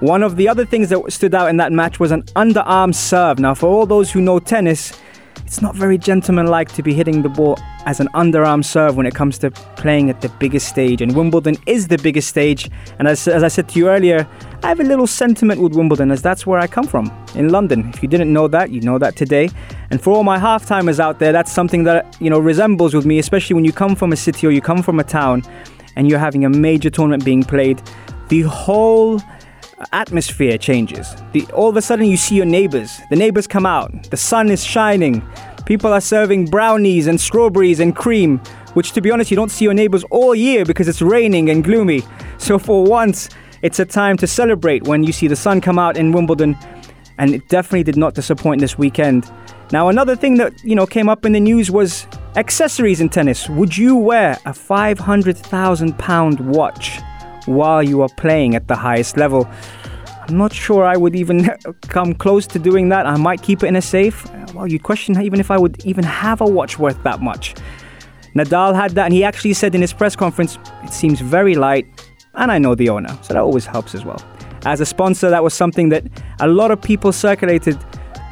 One 0.00 0.22
of 0.22 0.36
the 0.36 0.48
other 0.48 0.66
things 0.66 0.90
that 0.90 1.10
stood 1.10 1.34
out 1.34 1.48
in 1.48 1.56
that 1.56 1.72
match 1.72 1.98
was 1.98 2.10
an 2.10 2.22
underarm 2.34 2.94
serve. 2.94 3.38
Now, 3.38 3.54
for 3.54 3.66
all 3.66 3.86
those 3.86 4.10
who 4.10 4.20
know 4.20 4.38
tennis, 4.38 4.92
it's 5.46 5.62
not 5.62 5.76
very 5.76 5.96
gentlemanlike 5.96 6.72
to 6.72 6.82
be 6.82 6.92
hitting 6.92 7.22
the 7.22 7.28
ball 7.28 7.56
as 7.84 8.00
an 8.00 8.08
underarm 8.14 8.64
serve 8.64 8.96
when 8.96 9.06
it 9.06 9.14
comes 9.14 9.38
to 9.38 9.52
playing 9.76 10.10
at 10.10 10.20
the 10.20 10.28
biggest 10.40 10.66
stage. 10.66 11.00
And 11.00 11.14
Wimbledon 11.14 11.56
is 11.66 11.86
the 11.86 11.98
biggest 11.98 12.28
stage. 12.28 12.68
And 12.98 13.06
as, 13.06 13.28
as 13.28 13.44
I 13.44 13.48
said 13.48 13.68
to 13.68 13.78
you 13.78 13.88
earlier, 13.88 14.26
I 14.64 14.68
have 14.68 14.80
a 14.80 14.84
little 14.84 15.06
sentiment 15.06 15.60
with 15.60 15.72
Wimbledon 15.72 16.10
as 16.10 16.20
that's 16.20 16.48
where 16.48 16.58
I 16.58 16.66
come 16.66 16.84
from 16.84 17.12
in 17.36 17.50
London. 17.50 17.88
If 17.94 18.02
you 18.02 18.08
didn't 18.08 18.32
know 18.32 18.48
that, 18.48 18.70
you 18.70 18.80
know 18.80 18.98
that 18.98 19.14
today. 19.14 19.48
And 19.90 20.02
for 20.02 20.16
all 20.16 20.24
my 20.24 20.36
half 20.36 20.66
timers 20.66 20.98
out 20.98 21.20
there, 21.20 21.30
that's 21.30 21.52
something 21.52 21.84
that 21.84 22.16
you 22.20 22.28
know 22.28 22.40
resembles 22.40 22.92
with 22.92 23.06
me, 23.06 23.20
especially 23.20 23.54
when 23.54 23.64
you 23.64 23.72
come 23.72 23.94
from 23.94 24.12
a 24.12 24.16
city 24.16 24.48
or 24.48 24.50
you 24.50 24.60
come 24.60 24.82
from 24.82 24.98
a 24.98 25.04
town 25.04 25.44
and 25.94 26.10
you're 26.10 26.18
having 26.18 26.44
a 26.44 26.50
major 26.50 26.90
tournament 26.90 27.24
being 27.24 27.44
played. 27.44 27.80
The 28.30 28.42
whole 28.42 29.22
atmosphere 29.92 30.58
changes. 30.58 31.14
The, 31.32 31.44
all 31.52 31.68
of 31.68 31.76
a 31.76 31.82
sudden, 31.82 32.06
you 32.06 32.16
see 32.16 32.36
your 32.36 32.46
neighbors. 32.46 33.00
The 33.10 33.16
neighbors 33.16 33.46
come 33.46 33.66
out. 33.66 34.10
The 34.10 34.16
sun 34.16 34.50
is 34.50 34.64
shining. 34.64 35.22
People 35.66 35.92
are 35.92 36.00
serving 36.00 36.46
brownies 36.46 37.06
and 37.06 37.20
strawberries 37.20 37.80
and 37.80 37.94
cream, 37.94 38.38
which, 38.74 38.92
to 38.92 39.00
be 39.00 39.10
honest, 39.10 39.30
you 39.30 39.36
don't 39.36 39.50
see 39.50 39.64
your 39.64 39.74
neighbors 39.74 40.04
all 40.10 40.34
year 40.34 40.64
because 40.64 40.88
it's 40.88 41.02
raining 41.02 41.50
and 41.50 41.64
gloomy. 41.64 42.02
So, 42.38 42.58
for 42.58 42.84
once, 42.84 43.28
it's 43.62 43.78
a 43.78 43.84
time 43.84 44.16
to 44.18 44.26
celebrate 44.26 44.84
when 44.84 45.02
you 45.02 45.12
see 45.12 45.26
the 45.26 45.36
sun 45.36 45.60
come 45.60 45.78
out 45.78 45.96
in 45.96 46.12
Wimbledon, 46.12 46.56
and 47.18 47.34
it 47.34 47.48
definitely 47.48 47.82
did 47.82 47.96
not 47.96 48.14
disappoint 48.14 48.60
this 48.60 48.78
weekend. 48.78 49.30
Now, 49.72 49.88
another 49.88 50.14
thing 50.14 50.36
that 50.36 50.52
you 50.62 50.76
know 50.76 50.86
came 50.86 51.08
up 51.08 51.24
in 51.24 51.32
the 51.32 51.40
news 51.40 51.70
was 51.70 52.06
accessories 52.36 53.00
in 53.00 53.08
tennis. 53.08 53.48
Would 53.48 53.76
you 53.76 53.96
wear 53.96 54.38
a 54.44 54.54
500,000 54.54 55.98
pound 55.98 56.40
watch 56.40 57.00
while 57.46 57.82
you 57.82 58.02
are 58.02 58.08
playing 58.16 58.54
at 58.54 58.68
the 58.68 58.76
highest 58.76 59.16
level? 59.16 59.48
I'm 60.28 60.36
not 60.36 60.52
sure 60.52 60.84
I 60.84 60.96
would 60.96 61.14
even 61.14 61.48
come 61.82 62.14
close 62.14 62.46
to 62.48 62.58
doing 62.58 62.88
that. 62.88 63.06
I 63.06 63.16
might 63.16 63.42
keep 63.42 63.62
it 63.62 63.66
in 63.66 63.76
a 63.76 63.82
safe. 63.82 64.26
Well, 64.54 64.66
you 64.66 64.78
question 64.78 65.20
even 65.20 65.40
if 65.40 65.50
I 65.50 65.58
would 65.58 65.84
even 65.84 66.04
have 66.04 66.40
a 66.40 66.46
watch 66.46 66.78
worth 66.78 67.02
that 67.04 67.20
much. 67.20 67.54
Nadal 68.34 68.74
had 68.74 68.90
that, 68.92 69.06
and 69.06 69.14
he 69.14 69.24
actually 69.24 69.54
said 69.54 69.74
in 69.74 69.80
his 69.80 69.92
press 69.92 70.14
conference, 70.14 70.58
it 70.82 70.92
seems 70.92 71.20
very 71.20 71.54
light, 71.54 71.86
and 72.34 72.52
I 72.52 72.58
know 72.58 72.74
the 72.74 72.90
owner, 72.90 73.16
so 73.22 73.32
that 73.32 73.40
always 73.40 73.64
helps 73.64 73.94
as 73.94 74.04
well. 74.04 74.22
As 74.66 74.80
a 74.80 74.86
sponsor, 74.86 75.30
that 75.30 75.42
was 75.42 75.54
something 75.54 75.88
that 75.88 76.04
a 76.40 76.48
lot 76.48 76.70
of 76.70 76.82
people 76.82 77.12
circulated 77.12 77.78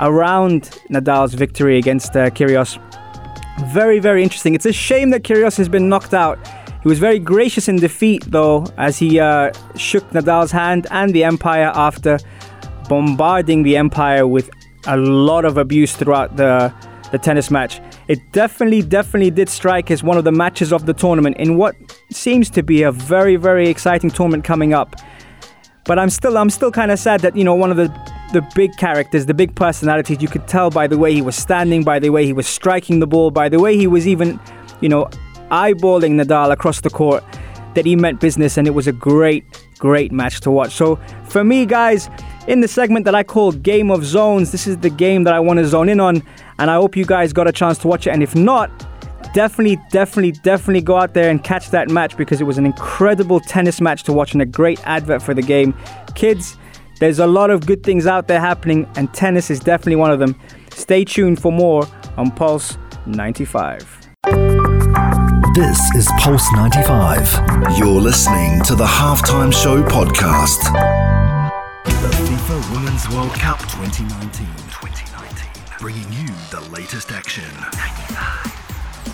around 0.00 0.64
Nadal's 0.90 1.34
victory 1.34 1.78
against 1.78 2.16
uh, 2.16 2.28
Kyrgios. 2.30 2.78
Very, 3.72 3.98
very 3.98 4.22
interesting. 4.22 4.54
It's 4.54 4.66
a 4.66 4.72
shame 4.72 5.10
that 5.10 5.22
Kyrgios 5.22 5.56
has 5.56 5.68
been 5.68 5.88
knocked 5.88 6.12
out. 6.12 6.38
He 6.84 6.88
was 6.90 6.98
very 6.98 7.18
gracious 7.18 7.66
in 7.66 7.76
defeat, 7.76 8.24
though, 8.26 8.66
as 8.76 8.98
he 8.98 9.18
uh, 9.18 9.52
shook 9.74 10.04
Nadal's 10.10 10.50
hand 10.50 10.86
and 10.90 11.14
the 11.14 11.24
umpire 11.24 11.72
after 11.74 12.18
bombarding 12.90 13.62
the 13.62 13.78
umpire 13.78 14.26
with 14.26 14.50
a 14.86 14.98
lot 14.98 15.46
of 15.46 15.56
abuse 15.56 15.96
throughout 15.96 16.36
the, 16.36 16.70
the 17.10 17.16
tennis 17.16 17.50
match. 17.50 17.80
It 18.08 18.18
definitely, 18.32 18.82
definitely 18.82 19.30
did 19.30 19.48
strike 19.48 19.90
as 19.90 20.02
one 20.02 20.18
of 20.18 20.24
the 20.24 20.32
matches 20.32 20.74
of 20.74 20.84
the 20.84 20.92
tournament 20.92 21.38
in 21.38 21.56
what 21.56 21.74
seems 22.12 22.50
to 22.50 22.62
be 22.62 22.82
a 22.82 22.92
very, 22.92 23.36
very 23.36 23.70
exciting 23.70 24.10
tournament 24.10 24.44
coming 24.44 24.74
up. 24.74 24.94
But 25.86 25.98
I'm 25.98 26.10
still, 26.10 26.36
I'm 26.36 26.50
still 26.50 26.70
kind 26.70 26.90
of 26.90 26.98
sad 26.98 27.20
that 27.20 27.34
you 27.34 27.44
know 27.44 27.54
one 27.54 27.70
of 27.70 27.78
the 27.78 27.88
the 28.34 28.46
big 28.54 28.76
characters, 28.76 29.24
the 29.24 29.32
big 29.32 29.54
personalities. 29.54 30.20
You 30.20 30.28
could 30.28 30.46
tell 30.48 30.68
by 30.68 30.86
the 30.86 30.98
way 30.98 31.14
he 31.14 31.22
was 31.22 31.36
standing, 31.36 31.82
by 31.82 31.98
the 31.98 32.10
way 32.10 32.26
he 32.26 32.34
was 32.34 32.46
striking 32.46 33.00
the 33.00 33.06
ball, 33.06 33.30
by 33.30 33.48
the 33.48 33.58
way 33.58 33.76
he 33.76 33.86
was 33.86 34.06
even, 34.06 34.40
you 34.80 34.88
know, 34.88 35.08
eyeballing 35.54 36.20
Nadal 36.20 36.50
across 36.50 36.80
the 36.80 36.90
court. 36.90 37.22
That 37.74 37.86
he 37.86 37.96
meant 37.96 38.20
business, 38.20 38.56
and 38.56 38.68
it 38.68 38.70
was 38.70 38.86
a 38.86 38.92
great, 38.92 39.44
great 39.80 40.12
match 40.12 40.40
to 40.42 40.50
watch. 40.52 40.72
So 40.72 40.94
for 41.24 41.42
me, 41.42 41.66
guys, 41.66 42.08
in 42.46 42.60
the 42.60 42.68
segment 42.68 43.04
that 43.06 43.16
I 43.16 43.24
call 43.24 43.50
Game 43.50 43.90
of 43.90 44.04
Zones, 44.04 44.52
this 44.52 44.68
is 44.68 44.78
the 44.78 44.90
game 44.90 45.24
that 45.24 45.34
I 45.34 45.40
want 45.40 45.58
to 45.58 45.66
zone 45.66 45.88
in 45.88 45.98
on, 45.98 46.22
and 46.60 46.70
I 46.70 46.76
hope 46.76 46.96
you 46.96 47.04
guys 47.04 47.32
got 47.32 47.48
a 47.48 47.52
chance 47.52 47.78
to 47.78 47.88
watch 47.88 48.06
it. 48.06 48.10
And 48.10 48.22
if 48.22 48.36
not, 48.36 48.70
definitely, 49.34 49.76
definitely, 49.90 50.32
definitely 50.42 50.82
go 50.82 50.96
out 50.96 51.14
there 51.14 51.30
and 51.30 51.42
catch 51.42 51.70
that 51.70 51.90
match 51.90 52.16
because 52.16 52.40
it 52.40 52.44
was 52.44 52.58
an 52.58 52.64
incredible 52.64 53.40
tennis 53.40 53.80
match 53.80 54.04
to 54.04 54.12
watch 54.12 54.34
and 54.34 54.42
a 54.42 54.46
great 54.46 54.78
advert 54.86 55.20
for 55.20 55.34
the 55.34 55.42
game. 55.42 55.74
Kids, 56.14 56.56
there's 57.00 57.18
a 57.18 57.26
lot 57.26 57.50
of 57.50 57.66
good 57.66 57.82
things 57.82 58.06
out 58.06 58.28
there 58.28 58.40
happening, 58.40 58.88
and 58.94 59.12
tennis 59.12 59.50
is 59.50 59.58
definitely 59.58 59.96
one 59.96 60.12
of 60.12 60.20
them. 60.20 60.38
Stay 60.70 61.04
tuned 61.04 61.40
for 61.42 61.50
more 61.50 61.86
on 62.16 62.30
Pulse 62.30 62.78
95. 63.06 64.73
This 65.54 65.78
is 65.94 66.08
Pulse 66.18 66.52
95. 66.54 67.78
You're 67.78 68.00
listening 68.00 68.60
to 68.64 68.74
the 68.74 68.84
Halftime 68.84 69.52
Show 69.52 69.84
podcast. 69.84 70.64
The 71.84 72.08
FIFA 72.08 72.74
Women's 72.74 73.08
World 73.10 73.30
Cup 73.34 73.60
2019. 73.60 74.48
2019. 74.48 75.78
Bringing 75.78 76.12
you 76.12 76.26
the 76.50 76.60
latest 76.72 77.12
action. 77.12 77.44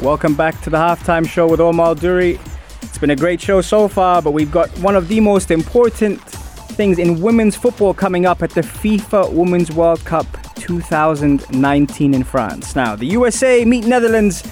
Welcome 0.02 0.35
back 0.35 0.59
to 0.62 0.70
the 0.70 0.78
halftime 0.78 1.28
show 1.28 1.47
with 1.47 1.61
Omar 1.61 1.94
Duri. 1.94 2.40
It's 2.80 2.97
been 2.97 3.11
a 3.11 3.16
great 3.16 3.42
show 3.42 3.61
so 3.61 3.87
far, 3.87 4.23
but 4.23 4.30
we've 4.30 4.50
got 4.50 4.70
one 4.78 4.97
of 4.97 5.09
the 5.09 5.20
most 5.20 5.50
important 5.50 6.23
things 6.23 6.99
in 6.99 7.20
women's 7.20 7.54
football 7.54 7.92
coming 7.92 8.25
up 8.25 8.42
at 8.42 8.49
the 8.52 8.62
FIFA 8.62 9.30
Women's 9.30 9.70
World 9.70 10.02
Cup 10.06 10.26
2019 10.54 12.14
in 12.14 12.25
France. 12.25 12.75
Now, 12.75 12.97
the 12.97 13.09
USA 13.09 13.62
meet 13.66 13.85
Netherlands 13.85 14.42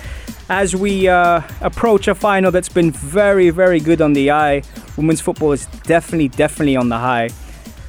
as 0.49 0.75
we 0.75 1.09
uh, 1.09 1.43
approach 1.61 2.09
a 2.09 2.15
final 2.15 2.51
that's 2.51 2.69
been 2.69 2.91
very, 2.91 3.51
very 3.51 3.81
good 3.81 4.01
on 4.01 4.13
the 4.13 4.31
eye. 4.31 4.63
Women's 4.97 5.21
football 5.21 5.53
is 5.53 5.67
definitely, 5.85 6.29
definitely 6.29 6.77
on 6.77 6.89
the 6.89 6.99
high. 6.99 7.31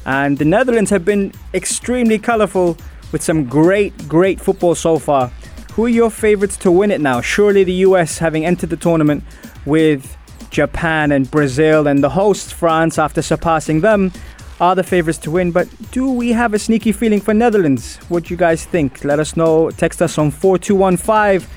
And 0.05 0.37
the 0.37 0.45
Netherlands 0.45 0.89
have 0.89 1.05
been 1.05 1.31
extremely 1.53 2.19
colourful 2.19 2.77
with 3.11 3.21
some 3.21 3.45
great, 3.45 4.07
great 4.07 4.39
football 4.39 4.75
so 4.75 4.99
far. 4.99 5.27
Who 5.73 5.85
are 5.85 5.89
your 5.89 6.09
favourites 6.09 6.57
to 6.57 6.71
win 6.71 6.91
it 6.91 6.99
now? 6.99 7.21
Surely 7.21 7.63
the 7.63 7.73
US, 7.85 8.17
having 8.17 8.45
entered 8.45 8.69
the 8.69 8.77
tournament 8.77 9.23
with 9.65 10.17
Japan 10.49 11.11
and 11.11 11.29
Brazil 11.29 11.87
and 11.87 12.03
the 12.03 12.09
hosts 12.09 12.51
France 12.51 12.97
after 12.97 13.21
surpassing 13.21 13.81
them, 13.81 14.11
are 14.59 14.75
the 14.75 14.83
favourites 14.83 15.19
to 15.19 15.31
win. 15.31 15.51
But 15.51 15.69
do 15.91 16.11
we 16.11 16.31
have 16.33 16.53
a 16.53 16.59
sneaky 16.59 16.91
feeling 16.91 17.21
for 17.21 17.33
Netherlands? 17.33 17.97
What 18.09 18.25
do 18.25 18.33
you 18.33 18.37
guys 18.37 18.65
think? 18.65 19.05
Let 19.05 19.19
us 19.19 19.37
know. 19.37 19.71
Text 19.71 20.01
us 20.01 20.17
on 20.17 20.31
4215. 20.31 21.47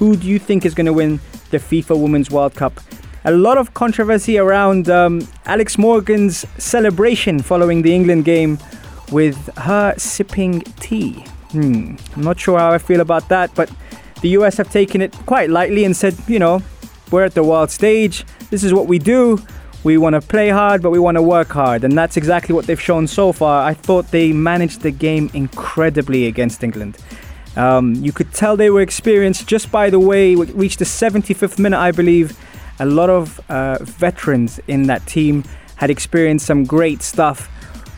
Who 0.00 0.16
do 0.16 0.26
you 0.26 0.38
think 0.38 0.64
is 0.64 0.72
going 0.72 0.86
to 0.86 0.94
win 0.94 1.20
the 1.50 1.58
FIFA 1.58 2.00
Women's 2.00 2.30
World 2.30 2.54
Cup? 2.54 2.80
A 3.26 3.32
lot 3.32 3.58
of 3.58 3.74
controversy 3.74 4.38
around 4.38 4.88
um, 4.88 5.28
Alex 5.44 5.76
Morgan's 5.76 6.46
celebration 6.56 7.42
following 7.42 7.82
the 7.82 7.94
England 7.94 8.24
game 8.24 8.58
with 9.12 9.36
her 9.58 9.92
sipping 9.98 10.62
tea. 10.80 11.22
Hmm, 11.50 11.96
I'm 12.16 12.22
not 12.22 12.40
sure 12.40 12.58
how 12.58 12.72
I 12.72 12.78
feel 12.78 13.02
about 13.02 13.28
that, 13.28 13.54
but 13.54 13.70
the 14.22 14.30
US 14.30 14.56
have 14.56 14.72
taken 14.72 15.02
it 15.02 15.12
quite 15.26 15.50
lightly 15.50 15.84
and 15.84 15.94
said, 15.94 16.16
you 16.26 16.38
know, 16.38 16.62
we're 17.10 17.24
at 17.24 17.34
the 17.34 17.44
world 17.44 17.70
stage. 17.70 18.24
This 18.48 18.64
is 18.64 18.72
what 18.72 18.86
we 18.86 18.98
do. 18.98 19.38
We 19.84 19.98
want 19.98 20.14
to 20.14 20.22
play 20.22 20.48
hard, 20.48 20.80
but 20.80 20.92
we 20.92 20.98
want 20.98 21.16
to 21.16 21.22
work 21.22 21.48
hard. 21.48 21.84
And 21.84 21.92
that's 21.92 22.16
exactly 22.16 22.54
what 22.54 22.66
they've 22.66 22.80
shown 22.80 23.06
so 23.06 23.32
far. 23.32 23.68
I 23.68 23.74
thought 23.74 24.10
they 24.12 24.32
managed 24.32 24.80
the 24.80 24.92
game 24.92 25.30
incredibly 25.34 26.26
against 26.26 26.64
England. 26.64 26.96
Um, 27.56 27.94
you 27.96 28.12
could 28.12 28.32
tell 28.32 28.56
they 28.56 28.70
were 28.70 28.80
experienced 28.80 29.46
just 29.46 29.70
by 29.72 29.90
the 29.90 29.98
way 29.98 30.36
we 30.36 30.46
reached 30.52 30.78
the 30.78 30.84
75th 30.84 31.58
minute, 31.58 31.78
I 31.78 31.90
believe. 31.92 32.38
A 32.78 32.86
lot 32.86 33.10
of 33.10 33.40
uh, 33.50 33.78
veterans 33.80 34.60
in 34.66 34.84
that 34.84 35.06
team 35.06 35.44
had 35.76 35.90
experienced 35.90 36.46
some 36.46 36.64
great 36.64 37.02
stuff 37.02 37.48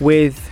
with 0.01 0.49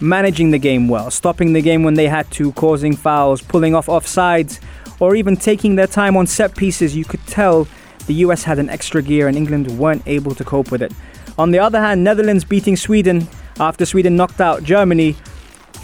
managing 0.00 0.50
the 0.50 0.58
game 0.58 0.88
well, 0.88 1.10
stopping 1.10 1.52
the 1.52 1.62
game 1.62 1.82
when 1.82 1.94
they 1.94 2.06
had 2.06 2.30
to, 2.32 2.52
causing 2.52 2.94
fouls, 2.94 3.42
pulling 3.42 3.74
off 3.74 3.86
offsides, 3.86 4.60
or 5.00 5.14
even 5.14 5.36
taking 5.36 5.76
their 5.76 5.86
time 5.86 6.16
on 6.16 6.26
set 6.26 6.56
pieces. 6.56 6.96
You 6.96 7.04
could 7.04 7.24
tell 7.26 7.66
the 8.06 8.14
US 8.14 8.44
had 8.44 8.58
an 8.58 8.70
extra 8.70 9.02
gear 9.02 9.28
and 9.28 9.36
England 9.36 9.78
weren't 9.78 10.02
able 10.06 10.34
to 10.34 10.44
cope 10.44 10.70
with 10.70 10.82
it. 10.82 10.92
On 11.38 11.50
the 11.50 11.58
other 11.58 11.80
hand, 11.80 12.02
Netherlands 12.02 12.44
beating 12.44 12.76
Sweden 12.76 13.28
after 13.58 13.84
Sweden 13.84 14.16
knocked 14.16 14.40
out 14.40 14.62
Germany 14.62 15.16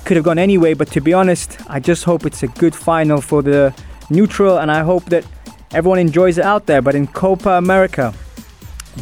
could 0.05 0.17
have 0.17 0.25
gone 0.25 0.39
anyway, 0.39 0.75
but 0.75 0.89
to 0.93 1.01
be 1.01 1.13
honest, 1.13 1.59
I 1.69 1.81
just 1.81 2.05
hope 2.05 2.27
it's 2.27 2.43
a 2.43 2.49
good 2.49 2.75
final 2.75 3.21
for 3.21 3.43
the 3.43 3.75
neutral 4.11 4.59
and 4.59 4.71
I 4.71 4.83
hope 4.83 5.05
that 5.07 5.25
everyone 5.73 5.99
enjoys 5.99 6.39
it 6.39 6.45
out 6.45 6.67
there. 6.67 6.83
But 6.83 6.95
in 6.95 7.07
Copa 7.07 7.51
America, 7.51 8.13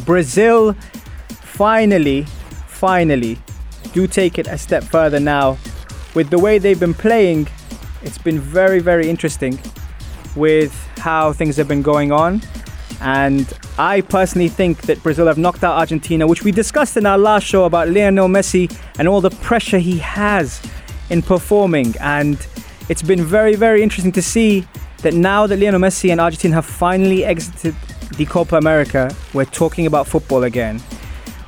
Brazil 0.05 0.73
finally, 1.29 2.23
finally 2.67 3.37
do 3.93 4.07
take 4.07 4.39
it 4.39 4.47
a 4.47 4.57
step 4.57 4.83
further 4.83 5.19
now. 5.19 5.57
With 6.13 6.29
the 6.29 6.39
way 6.39 6.57
they've 6.57 6.79
been 6.79 6.93
playing, 6.93 7.47
it's 8.03 8.17
been 8.17 8.39
very, 8.39 8.79
very 8.79 9.09
interesting 9.09 9.59
with 10.35 10.73
how 10.97 11.33
things 11.33 11.57
have 11.57 11.67
been 11.67 11.81
going 11.81 12.11
on. 12.11 12.41
And 13.01 13.51
I 13.77 14.01
personally 14.01 14.47
think 14.47 14.81
that 14.83 15.01
Brazil 15.01 15.27
have 15.27 15.37
knocked 15.37 15.63
out 15.63 15.77
Argentina, 15.77 16.27
which 16.27 16.43
we 16.43 16.51
discussed 16.51 16.97
in 16.97 17.05
our 17.05 17.17
last 17.17 17.45
show 17.45 17.65
about 17.65 17.89
Lionel 17.89 18.27
Messi 18.27 18.71
and 18.99 19.07
all 19.07 19.21
the 19.21 19.31
pressure 19.31 19.79
he 19.79 19.97
has 19.99 20.61
in 21.11 21.21
performing. 21.21 21.93
And 21.99 22.45
it's 22.89 23.03
been 23.03 23.23
very, 23.23 23.55
very 23.55 23.83
interesting 23.83 24.11
to 24.13 24.21
see 24.21 24.65
that 25.03 25.13
now 25.13 25.45
that 25.45 25.59
Lionel 25.59 25.79
Messi 25.79 26.11
and 26.11 26.19
Argentina 26.19 26.55
have 26.55 26.65
finally 26.65 27.23
exited 27.25 27.75
the 28.17 28.25
Copa 28.25 28.57
America, 28.57 29.13
we're 29.33 29.45
talking 29.45 29.85
about 29.85 30.07
football 30.07 30.43
again. 30.43 30.79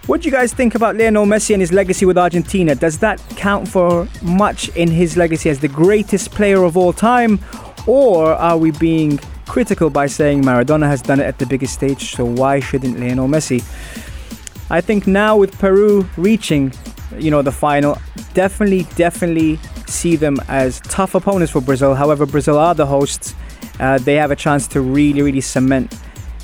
What 0.06 0.22
do 0.22 0.26
you 0.28 0.32
guys 0.32 0.54
think 0.54 0.76
about 0.76 0.98
Lionel 0.98 1.26
Messi 1.26 1.54
and 1.54 1.62
his 1.62 1.72
legacy 1.72 2.06
with 2.06 2.18
Argentina? 2.18 2.76
Does 2.76 2.98
that 3.00 3.22
count 3.38 3.68
for 3.68 4.08
much 4.22 4.70
in 4.76 4.92
his 4.92 5.16
legacy 5.16 5.50
as 5.50 5.60
the 5.60 5.70
greatest 5.70 6.32
player 6.32 6.64
of 6.64 6.76
all 6.76 6.92
time? 6.92 7.40
Or 7.88 8.34
are 8.34 8.58
we 8.58 8.72
being 8.72 9.18
critical 9.48 9.90
by 9.90 10.08
saying 10.08 10.44
Maradona 10.44 10.88
has 10.88 11.02
done 11.02 11.20
it 11.20 11.26
at 11.26 11.40
the 11.40 11.46
biggest 11.46 11.74
stage, 11.74 12.16
so 12.16 12.26
why 12.26 12.60
shouldn't 12.60 13.00
Lionel 13.00 13.28
Messi? 13.28 13.64
I 14.70 14.82
think 14.82 15.08
now 15.08 15.38
with 15.38 15.58
Peru 15.58 16.06
reaching, 16.18 16.74
you 17.18 17.32
know, 17.32 17.42
the 17.42 17.52
final, 17.52 17.98
definitely, 18.34 18.84
definitely 18.96 19.60
see 19.88 20.16
them 20.16 20.38
as 20.48 20.80
tough 20.82 21.16
opponents 21.16 21.52
for 21.52 21.62
Brazil. 21.62 21.96
However, 21.96 22.26
Brazil 22.26 22.58
are 22.58 22.76
the 22.76 22.86
hosts. 22.86 23.36
Uh, 23.80 23.98
they 23.98 24.16
have 24.16 24.32
a 24.32 24.36
chance 24.36 24.68
to 24.70 24.82
really, 24.82 25.22
really 25.22 25.42
cement 25.42 25.96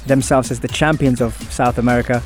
themselves 0.07 0.51
as 0.51 0.59
the 0.59 0.67
champions 0.67 1.21
of 1.21 1.33
South 1.51 1.77
America. 1.77 2.21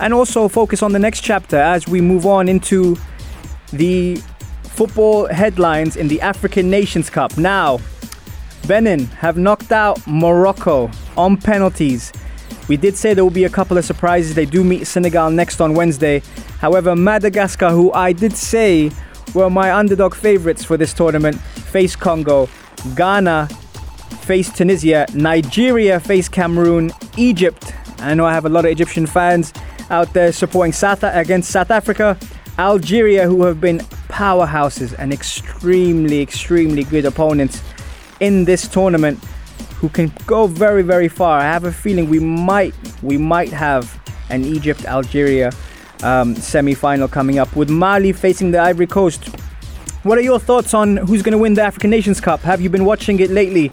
And 0.00 0.12
also 0.12 0.48
focus 0.48 0.82
on 0.82 0.92
the 0.92 0.98
next 0.98 1.20
chapter 1.20 1.56
as 1.56 1.86
we 1.86 2.00
move 2.00 2.26
on 2.26 2.48
into 2.48 2.96
the 3.72 4.16
football 4.62 5.26
headlines 5.26 5.96
in 5.96 6.08
the 6.08 6.20
African 6.20 6.68
Nations 6.70 7.08
Cup. 7.10 7.36
Now, 7.38 7.78
Benin 8.66 9.06
have 9.06 9.36
knocked 9.36 9.72
out 9.72 10.04
Morocco 10.06 10.90
on 11.16 11.36
penalties. 11.36 12.12
We 12.68 12.76
did 12.76 12.96
say 12.96 13.14
there 13.14 13.24
will 13.24 13.30
be 13.30 13.44
a 13.44 13.50
couple 13.50 13.76
of 13.76 13.84
surprises. 13.84 14.34
They 14.34 14.46
do 14.46 14.64
meet 14.64 14.86
Senegal 14.86 15.30
next 15.30 15.60
on 15.60 15.74
Wednesday. 15.74 16.22
However, 16.60 16.96
Madagascar, 16.96 17.70
who 17.70 17.92
I 17.92 18.12
did 18.12 18.32
say 18.32 18.90
were 19.34 19.50
my 19.50 19.74
underdog 19.74 20.14
favorites 20.14 20.64
for 20.64 20.76
this 20.76 20.94
tournament, 20.94 21.38
face 21.40 21.94
Congo. 21.96 22.48
Ghana 22.94 23.48
face 24.24 24.50
Tunisia. 24.50 25.06
Nigeria 25.12 26.00
face 26.00 26.28
Cameroon. 26.28 26.90
Egypt. 27.16 27.74
I 27.98 28.14
know 28.14 28.24
I 28.24 28.32
have 28.32 28.46
a 28.46 28.48
lot 28.48 28.64
of 28.64 28.70
Egyptian 28.70 29.06
fans 29.06 29.52
out 29.90 30.12
there 30.14 30.32
supporting 30.32 30.72
South 30.72 31.02
against 31.02 31.50
South 31.50 31.70
Africa. 31.70 32.18
Algeria, 32.58 33.26
who 33.26 33.44
have 33.44 33.60
been 33.60 33.78
powerhouses 34.08 34.94
and 34.98 35.12
extremely, 35.12 36.22
extremely 36.22 36.84
good 36.84 37.04
opponents 37.04 37.62
in 38.20 38.44
this 38.44 38.68
tournament 38.68 39.22
who 39.84 39.90
can 39.90 40.10
go 40.24 40.46
very, 40.46 40.80
very 40.80 41.08
far. 41.08 41.40
I 41.40 41.42
have 41.42 41.64
a 41.64 41.72
feeling 41.72 42.08
we 42.08 42.18
might, 42.18 42.74
we 43.02 43.18
might 43.18 43.50
have 43.50 44.00
an 44.30 44.42
Egypt 44.42 44.86
Algeria 44.86 45.52
um, 46.02 46.34
semi 46.36 46.72
final 46.72 47.06
coming 47.06 47.38
up 47.38 47.54
with 47.54 47.68
Mali 47.68 48.10
facing 48.14 48.50
the 48.50 48.58
Ivory 48.58 48.86
Coast. 48.86 49.26
What 50.02 50.16
are 50.16 50.22
your 50.22 50.38
thoughts 50.38 50.72
on 50.72 50.96
who's 50.96 51.20
going 51.20 51.32
to 51.32 51.38
win 51.38 51.52
the 51.52 51.60
African 51.60 51.90
Nations 51.90 52.18
Cup? 52.18 52.40
Have 52.40 52.62
you 52.62 52.70
been 52.70 52.86
watching 52.86 53.20
it 53.20 53.28
lately? 53.28 53.68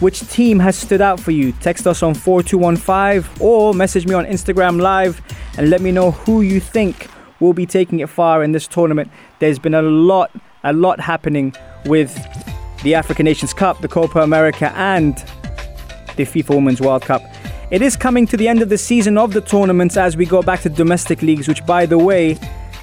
Which 0.00 0.26
team 0.30 0.60
has 0.60 0.78
stood 0.78 1.02
out 1.02 1.20
for 1.20 1.30
you? 1.30 1.52
Text 1.52 1.86
us 1.86 2.02
on 2.02 2.14
4215 2.14 3.30
or 3.38 3.74
message 3.74 4.06
me 4.06 4.14
on 4.14 4.24
Instagram 4.24 4.80
Live 4.80 5.20
and 5.58 5.68
let 5.68 5.82
me 5.82 5.92
know 5.92 6.12
who 6.12 6.40
you 6.40 6.58
think 6.58 7.06
will 7.38 7.52
be 7.52 7.66
taking 7.66 8.00
it 8.00 8.08
far 8.08 8.42
in 8.42 8.52
this 8.52 8.66
tournament. 8.66 9.12
There's 9.40 9.58
been 9.58 9.74
a 9.74 9.82
lot, 9.82 10.30
a 10.64 10.72
lot 10.72 11.00
happening 11.00 11.54
with 11.84 12.14
the 12.82 12.94
African 12.94 13.24
Nations 13.24 13.52
Cup, 13.52 13.82
the 13.82 13.88
Copa 13.88 14.20
America, 14.20 14.72
and 14.74 15.22
the 16.24 16.42
FIFA 16.42 16.56
Women's 16.56 16.80
World 16.80 17.02
Cup. 17.02 17.22
It 17.70 17.82
is 17.82 17.96
coming 17.96 18.26
to 18.26 18.36
the 18.36 18.48
end 18.48 18.62
of 18.62 18.68
the 18.68 18.78
season 18.78 19.16
of 19.16 19.32
the 19.32 19.40
tournaments 19.40 19.96
as 19.96 20.16
we 20.16 20.26
go 20.26 20.42
back 20.42 20.60
to 20.62 20.68
domestic 20.68 21.22
leagues, 21.22 21.48
which, 21.48 21.64
by 21.64 21.86
the 21.86 21.98
way, 21.98 22.34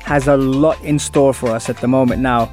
has 0.03 0.27
a 0.27 0.37
lot 0.37 0.81
in 0.83 0.97
store 0.97 1.33
for 1.33 1.49
us 1.49 1.69
at 1.69 1.77
the 1.77 1.87
moment 1.87 2.21
now. 2.21 2.51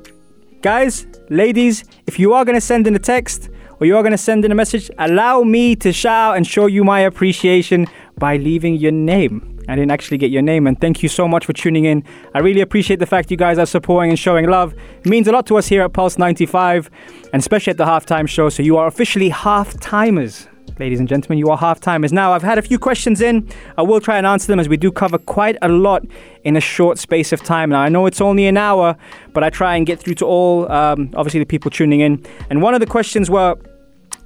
guys, 0.62 1.08
ladies, 1.32 1.86
if 2.06 2.20
you 2.20 2.34
are 2.34 2.46
going 2.46 2.58
to 2.58 2.62
send 2.62 2.86
in 2.86 2.94
a 2.94 3.00
text 3.00 3.50
or 3.80 3.88
you 3.88 3.96
are 3.96 4.04
going 4.04 4.12
to 4.12 4.18
send 4.18 4.44
in 4.46 4.52
a 4.52 4.56
message, 4.56 4.92
allow 4.98 5.42
me 5.42 5.76
to 5.78 5.94
shout 5.94 6.36
and 6.38 6.46
show 6.46 6.66
you 6.66 6.84
my 6.84 7.00
appreciation 7.00 7.88
by 8.18 8.38
leaving 8.38 8.76
your 8.76 8.92
name. 8.92 9.60
I 9.70 9.76
didn't 9.76 9.92
actually 9.92 10.18
get 10.18 10.32
your 10.32 10.42
name, 10.42 10.66
and 10.66 10.82
thank 10.82 11.04
you 11.04 11.10
so 11.10 11.28
much 11.28 11.46
for 11.46 11.54
tuning 11.54 11.86
in. 11.86 12.04
I 12.34 12.40
really 12.40 12.62
appreciate 12.62 13.00
the 13.00 13.06
fact 13.06 13.30
you 13.30 13.38
guys 13.38 13.58
are 13.60 13.68
supporting 13.68 14.10
and 14.10 14.18
showing 14.18 14.50
love. 14.50 14.74
It 14.74 15.06
means 15.06 15.28
a 15.28 15.32
lot 15.32 15.46
to 15.46 15.58
us 15.58 15.68
here 15.68 15.84
at 15.84 15.94
Pulse 15.94 16.18
95, 16.18 16.90
and 17.32 17.40
especially 17.40 17.72
at 17.72 17.78
the 17.78 17.86
halftime 17.86 18.28
show. 18.28 18.50
So 18.50 18.64
you 18.64 18.78
are 18.78 18.88
officially 18.88 19.30
half 19.30 19.80
timers. 19.80 20.49
Ladies 20.78 21.00
and 21.00 21.10
gentlemen, 21.10 21.38
you 21.40 21.50
are 21.50 21.58
half 21.58 21.80
timers. 21.80 22.14
Now, 22.14 22.34
I've 22.34 22.44
had 22.44 22.58
a 22.58 22.62
few 22.62 22.78
questions 22.78 23.22
in. 23.22 23.50
I 23.78 23.82
will 23.82 24.00
try 24.00 24.18
and 24.18 24.26
answer 24.26 24.48
them 24.48 24.60
as 24.60 24.70
we 24.70 24.78
do 24.78 24.92
cover 24.92 25.18
quite 25.18 25.58
a 25.62 25.70
lot 25.70 26.06
in 26.44 26.56
a 26.56 26.62
short 26.62 26.98
space 26.98 27.34
of 27.34 27.42
time. 27.44 27.72
Now, 27.72 27.82
I 27.82 27.90
know 27.90 28.06
it's 28.06 28.22
only 28.22 28.46
an 28.48 28.58
hour, 28.58 28.96
but 29.34 29.44
I 29.44 29.50
try 29.50 29.76
and 29.76 29.86
get 29.86 30.00
through 30.00 30.16
to 30.16 30.26
all, 30.26 30.72
um, 30.72 31.12
obviously, 31.16 31.40
the 31.40 31.46
people 31.46 31.72
tuning 31.72 32.02
in. 32.02 32.26
And 32.50 32.62
one 32.62 32.74
of 32.74 32.80
the 32.80 32.86
questions 32.86 33.30
were 33.30 33.56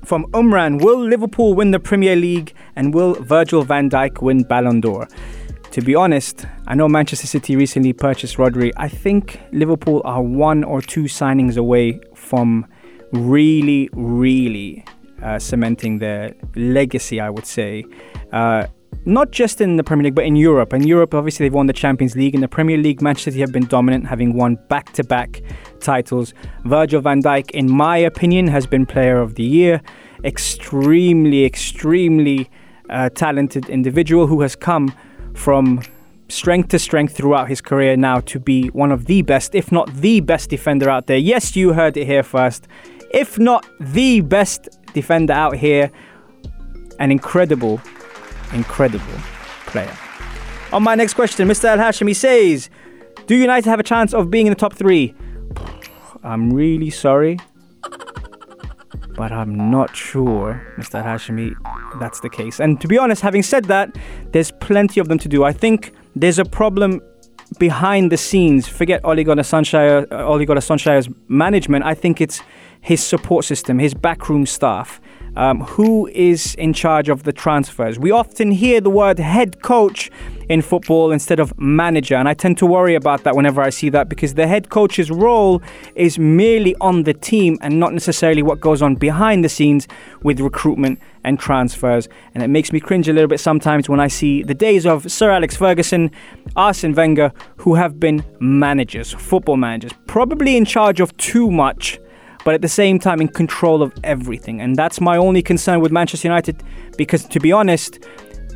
from 0.04 0.26
Umran 0.32 0.84
Will 0.84 1.00
Liverpool 1.00 1.54
win 1.54 1.72
the 1.72 1.80
Premier 1.80 2.16
League 2.16 2.54
and 2.76 2.94
will 2.94 3.14
Virgil 3.16 3.64
van 3.64 3.90
Dijk 3.90 4.22
win 4.22 4.44
Ballon 4.44 4.82
d'Or? 4.82 5.08
To 5.72 5.82
be 5.82 5.96
honest, 5.96 6.46
I 6.68 6.76
know 6.76 6.88
Manchester 6.88 7.26
City 7.26 7.56
recently 7.56 7.94
purchased 7.94 8.38
Rodri. 8.38 8.72
I 8.78 8.88
think 8.88 9.40
Liverpool 9.52 10.02
are 10.06 10.22
one 10.22 10.64
or 10.64 10.82
two 10.82 11.06
signings 11.06 11.58
away 11.58 12.00
from 12.14 12.68
really, 13.12 13.90
really 13.94 14.86
uh, 15.24 15.40
cementing 15.40 16.00
their 16.00 16.34
legacy, 16.56 17.20
I 17.20 17.30
would 17.30 17.46
say. 17.46 17.86
Uh, 18.32 18.68
not 19.06 19.32
just 19.32 19.60
in 19.60 19.76
the 19.76 19.84
Premier 19.84 20.06
League, 20.06 20.16
but 20.16 20.26
in 20.26 20.36
Europe. 20.36 20.74
In 20.74 20.84
Europe, 20.84 21.14
obviously, 21.14 21.46
they've 21.46 21.54
won 21.54 21.68
the 21.68 21.74
Champions 21.74 22.16
League. 22.16 22.36
In 22.36 22.42
the 22.42 22.48
Premier 22.48 22.78
League, 22.78 23.02
Manchester 23.02 23.32
City 23.32 23.42
have 23.42 23.52
been 23.52 23.66
dominant, 23.66 24.06
having 24.06 24.34
won 24.34 24.58
back 24.70 24.94
to 24.94 25.04
back 25.04 25.42
titles. 25.80 26.34
Virgil 26.66 27.02
van 27.02 27.22
Dijk, 27.22 27.52
in 27.52 27.70
my 27.70 27.98
opinion, 27.98 28.48
has 28.48 28.66
been 28.66 28.86
Player 28.86 29.20
of 29.20 29.36
the 29.36 29.44
Year. 29.44 29.82
Extremely, 30.24 31.44
extremely 31.44 32.50
uh, 32.90 33.10
talented 33.10 33.70
individual 33.70 34.28
who 34.28 34.42
has 34.42 34.56
come 34.56 34.94
from 35.34 35.82
strength 36.30 36.70
to 36.70 36.80
strength 36.80 37.16
throughout 37.16 37.50
his 37.50 37.62
career 37.62 37.98
now 37.98 38.20
to 38.22 38.40
be 38.40 38.68
one 38.70 38.92
of 38.92 39.06
the 39.06 39.22
best, 39.22 39.54
if 39.54 39.72
not 39.72 39.94
the 39.96 40.22
best 40.22 40.50
defender 40.50 40.90
out 40.90 41.08
there. 41.08 41.18
Yes, 41.18 41.56
you 41.56 41.74
heard 41.74 41.98
it 41.98 42.06
here 42.06 42.24
first. 42.24 42.68
If 43.12 43.38
not 43.38 43.66
the 43.80 44.22
best 44.22 44.70
defender 44.94 45.34
out 45.34 45.56
here, 45.56 45.92
an 47.00 47.12
incredible 47.12 47.82
incredible 48.54 49.20
player. 49.66 49.96
On 50.72 50.82
my 50.82 50.96
next 50.96 51.14
question, 51.16 51.48
Mr. 51.48 51.66
Al 51.66 51.78
Hashimi 51.78 52.16
says, 52.16 52.70
Do 53.28 53.36
United 53.36 53.70
have 53.70 53.80
a 53.80 53.84
chance 53.84 54.14
of 54.14 54.30
being 54.32 54.48
in 54.48 54.52
the 54.52 54.60
top 54.60 54.74
three? 54.74 55.14
I'm 56.24 56.54
really 56.54 56.90
sorry. 56.90 57.40
but 59.16 59.32
I'm 59.32 59.70
not 59.70 59.96
sure, 59.96 60.66
Mr. 60.78 61.04
Hashimi, 61.04 61.54
that's 62.00 62.20
the 62.22 62.30
case. 62.30 62.60
And 62.60 62.80
to 62.82 62.88
be 62.88 62.98
honest, 62.98 63.22
having 63.22 63.44
said 63.44 63.66
that, 63.66 63.96
there's 64.32 64.52
plenty 64.52 65.00
of 65.00 65.08
them 65.10 65.20
to 65.20 65.28
do. 65.28 65.44
I 65.44 65.54
think 65.54 65.94
there's 66.16 66.40
a 66.40 66.46
problem 66.46 67.02
behind 67.60 68.12
the 68.12 68.18
scenes. 68.18 68.68
Forget 68.68 69.02
Ole 69.04 69.24
Gunnar 69.24 69.44
uh, 70.12 70.26
management. 71.28 71.86
I 71.86 71.94
think 71.94 72.22
it's 72.22 72.42
his 72.82 73.04
support 73.04 73.46
system, 73.46 73.80
his 73.80 73.94
backroom 73.94 74.46
staff. 74.46 75.00
Um, 75.36 75.62
who 75.62 76.08
is 76.08 76.54
in 76.56 76.74
charge 76.74 77.10
of 77.10 77.24
the 77.24 77.34
transfers? 77.34 77.98
We 77.98 78.12
often 78.12 78.52
hear 78.52 78.80
the 78.80 78.90
word 78.90 79.18
head 79.18 79.62
coach 79.62 80.12
in 80.50 80.62
football 80.62 81.12
instead 81.12 81.40
of 81.40 81.58
manager, 81.58 82.16
and 82.16 82.30
I 82.30 82.34
tend 82.34 82.58
to 82.60 82.66
worry 82.66 82.96
about 82.96 83.24
that 83.24 83.36
whenever 83.36 83.62
I 83.62 83.70
see 83.70 83.90
that 83.90 84.10
because 84.10 84.36
the 84.36 84.46
head 84.46 84.70
coach's 84.70 85.10
role 85.10 85.62
is 85.96 86.20
merely 86.20 86.76
on 86.82 87.04
the 87.04 87.14
team 87.14 87.58
and 87.62 87.80
not 87.80 87.94
necessarily 87.94 88.44
what 88.44 88.60
goes 88.60 88.82
on 88.82 88.96
behind 88.96 89.44
the 89.44 89.50
scenes 89.50 89.88
with 90.22 90.40
recruitment 90.40 91.00
and 91.24 91.40
transfers. 91.40 92.08
And 92.34 92.44
it 92.44 92.50
makes 92.50 92.72
me 92.72 92.80
cringe 92.80 93.08
a 93.08 93.14
little 93.14 93.28
bit 93.28 93.40
sometimes 93.40 93.90
when 93.90 94.00
I 94.00 94.08
see 94.08 94.44
the 94.44 94.54
days 94.54 94.86
of 94.86 95.12
Sir 95.12 95.32
Alex 95.32 95.56
Ferguson, 95.56 96.12
Arsene 96.56 96.94
Wenger, 96.94 97.32
who 97.58 97.76
have 97.76 98.00
been 98.00 98.24
managers, 98.40 99.12
football 99.14 99.58
managers, 99.58 99.94
probably 100.06 100.58
in 100.58 100.66
charge 100.66 101.00
of 101.00 101.16
too 101.18 101.50
much 101.50 102.00
but 102.44 102.54
at 102.54 102.62
the 102.62 102.68
same 102.68 103.00
time 103.00 103.22
in 103.22 103.28
control 103.28 103.82
of 103.82 103.94
everything. 104.04 104.62
And 104.62 104.76
that's 104.76 105.00
my 105.00 105.18
only 105.18 105.42
concern 105.42 105.80
with 105.80 105.92
Manchester 105.92 106.28
United 106.28 106.62
because, 106.98 107.26
to 107.26 107.40
be 107.40 107.52
honest, 107.52 108.00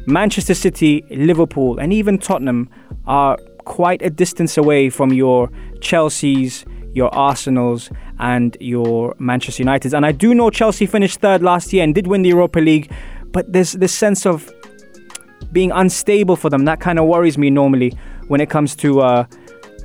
Manchester 0.06 0.54
City, 0.54 1.04
Liverpool, 1.10 1.80
and 1.80 1.92
even 1.92 2.18
Tottenham 2.18 2.70
are 3.06 3.38
quite 3.66 4.02
a 4.02 4.10
distance 4.10 4.58
away 4.58 4.90
from 4.90 5.12
your 5.12 5.52
Chelsea's, 5.82 6.66
your 6.94 7.14
Arsenal's, 7.14 7.90
and 8.20 8.56
your 8.60 9.16
Manchester 9.20 9.64
United's. 9.64 9.94
And 9.94 10.06
I 10.06 10.12
do 10.12 10.34
know 10.34 10.50
Chelsea 10.50 10.86
finished 10.86 11.20
third 11.20 11.42
last 11.44 11.74
year 11.74 11.84
and 11.84 11.94
did 11.94 12.08
win 12.08 12.22
the 12.22 12.30
Europa 12.30 12.60
League, 12.60 12.92
but 13.32 13.52
there's 13.52 13.74
this 13.74 13.94
sense 13.94 14.26
of 14.26 14.52
being 15.52 15.72
unstable 15.72 16.36
for 16.36 16.50
them. 16.50 16.66
That 16.66 16.80
kind 16.80 17.00
of 17.00 17.06
worries 17.06 17.38
me 17.38 17.50
normally 17.50 17.94
when 18.28 18.42
it 18.42 18.50
comes 18.50 18.76
to 18.78 19.02
uh, 19.02 19.26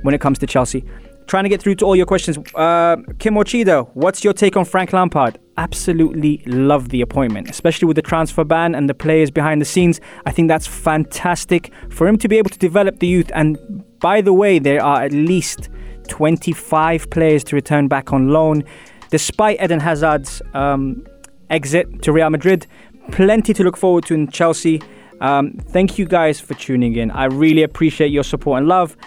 when 0.01 0.13
it 0.13 0.21
comes 0.21 0.39
to 0.39 0.47
Chelsea. 0.47 0.85
Trying 1.27 1.43
to 1.43 1.49
get 1.49 1.61
through 1.61 1.75
to 1.75 1.85
all 1.85 1.95
your 1.95 2.05
questions. 2.05 2.37
Uh, 2.55 2.97
Kim 3.19 3.35
Ochida, 3.35 3.89
what's 3.93 4.23
your 4.23 4.33
take 4.33 4.57
on 4.57 4.65
Frank 4.65 4.93
Lampard? 4.93 5.39
Absolutely 5.57 6.43
love 6.45 6.89
the 6.89 7.01
appointment, 7.01 7.49
especially 7.49 7.87
with 7.87 7.95
the 7.95 8.01
transfer 8.01 8.43
ban 8.43 8.75
and 8.75 8.89
the 8.89 8.93
players 8.93 9.31
behind 9.31 9.61
the 9.61 9.65
scenes. 9.65 10.01
I 10.25 10.31
think 10.31 10.47
that's 10.47 10.67
fantastic 10.67 11.71
for 11.89 12.07
him 12.07 12.17
to 12.17 12.27
be 12.27 12.37
able 12.37 12.49
to 12.49 12.59
develop 12.59 12.99
the 12.99 13.07
youth. 13.07 13.31
And 13.33 13.57
by 13.99 14.21
the 14.21 14.33
way, 14.33 14.59
there 14.59 14.83
are 14.83 15.01
at 15.01 15.11
least 15.11 15.69
25 16.07 17.09
players 17.09 17.43
to 17.45 17.55
return 17.55 17.87
back 17.87 18.11
on 18.11 18.29
loan. 18.29 18.63
Despite 19.09 19.61
Eden 19.61 19.79
Hazard's 19.79 20.41
um, 20.53 21.05
exit 21.49 22.01
to 22.01 22.11
Real 22.11 22.29
Madrid, 22.29 22.67
plenty 23.11 23.53
to 23.53 23.63
look 23.63 23.77
forward 23.77 24.05
to 24.05 24.13
in 24.13 24.29
Chelsea. 24.29 24.81
Um, 25.21 25.53
thank 25.53 25.97
you 25.97 26.05
guys 26.05 26.39
for 26.39 26.53
tuning 26.55 26.95
in. 26.95 27.11
I 27.11 27.25
really 27.25 27.63
appreciate 27.63 28.11
your 28.11 28.23
support 28.23 28.57
and 28.57 28.67
love. 28.67 28.97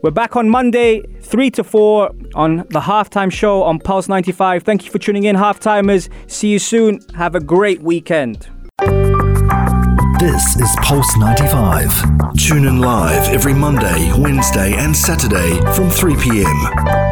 We're 0.00 0.12
back 0.12 0.36
on 0.36 0.48
Monday, 0.48 1.02
3 1.22 1.50
to 1.50 1.64
4 1.64 2.10
on 2.36 2.58
the 2.68 2.80
halftime 2.80 3.32
show 3.32 3.64
on 3.64 3.80
Pulse 3.80 4.08
95. 4.08 4.62
Thank 4.62 4.84
you 4.84 4.92
for 4.92 4.98
tuning 4.98 5.24
in, 5.24 5.34
halftimers. 5.34 6.08
See 6.30 6.52
you 6.52 6.60
soon. 6.60 7.00
Have 7.16 7.34
a 7.34 7.40
great 7.40 7.82
weekend. 7.82 8.48
This 10.20 10.56
is 10.56 10.76
Pulse 10.82 11.16
95. 11.16 12.36
Tune 12.36 12.66
in 12.66 12.78
live 12.78 13.28
every 13.34 13.54
Monday, 13.54 14.12
Wednesday, 14.16 14.74
and 14.74 14.96
Saturday 14.96 15.60
from 15.74 15.90
3 15.90 16.14
p.m. 16.16 17.07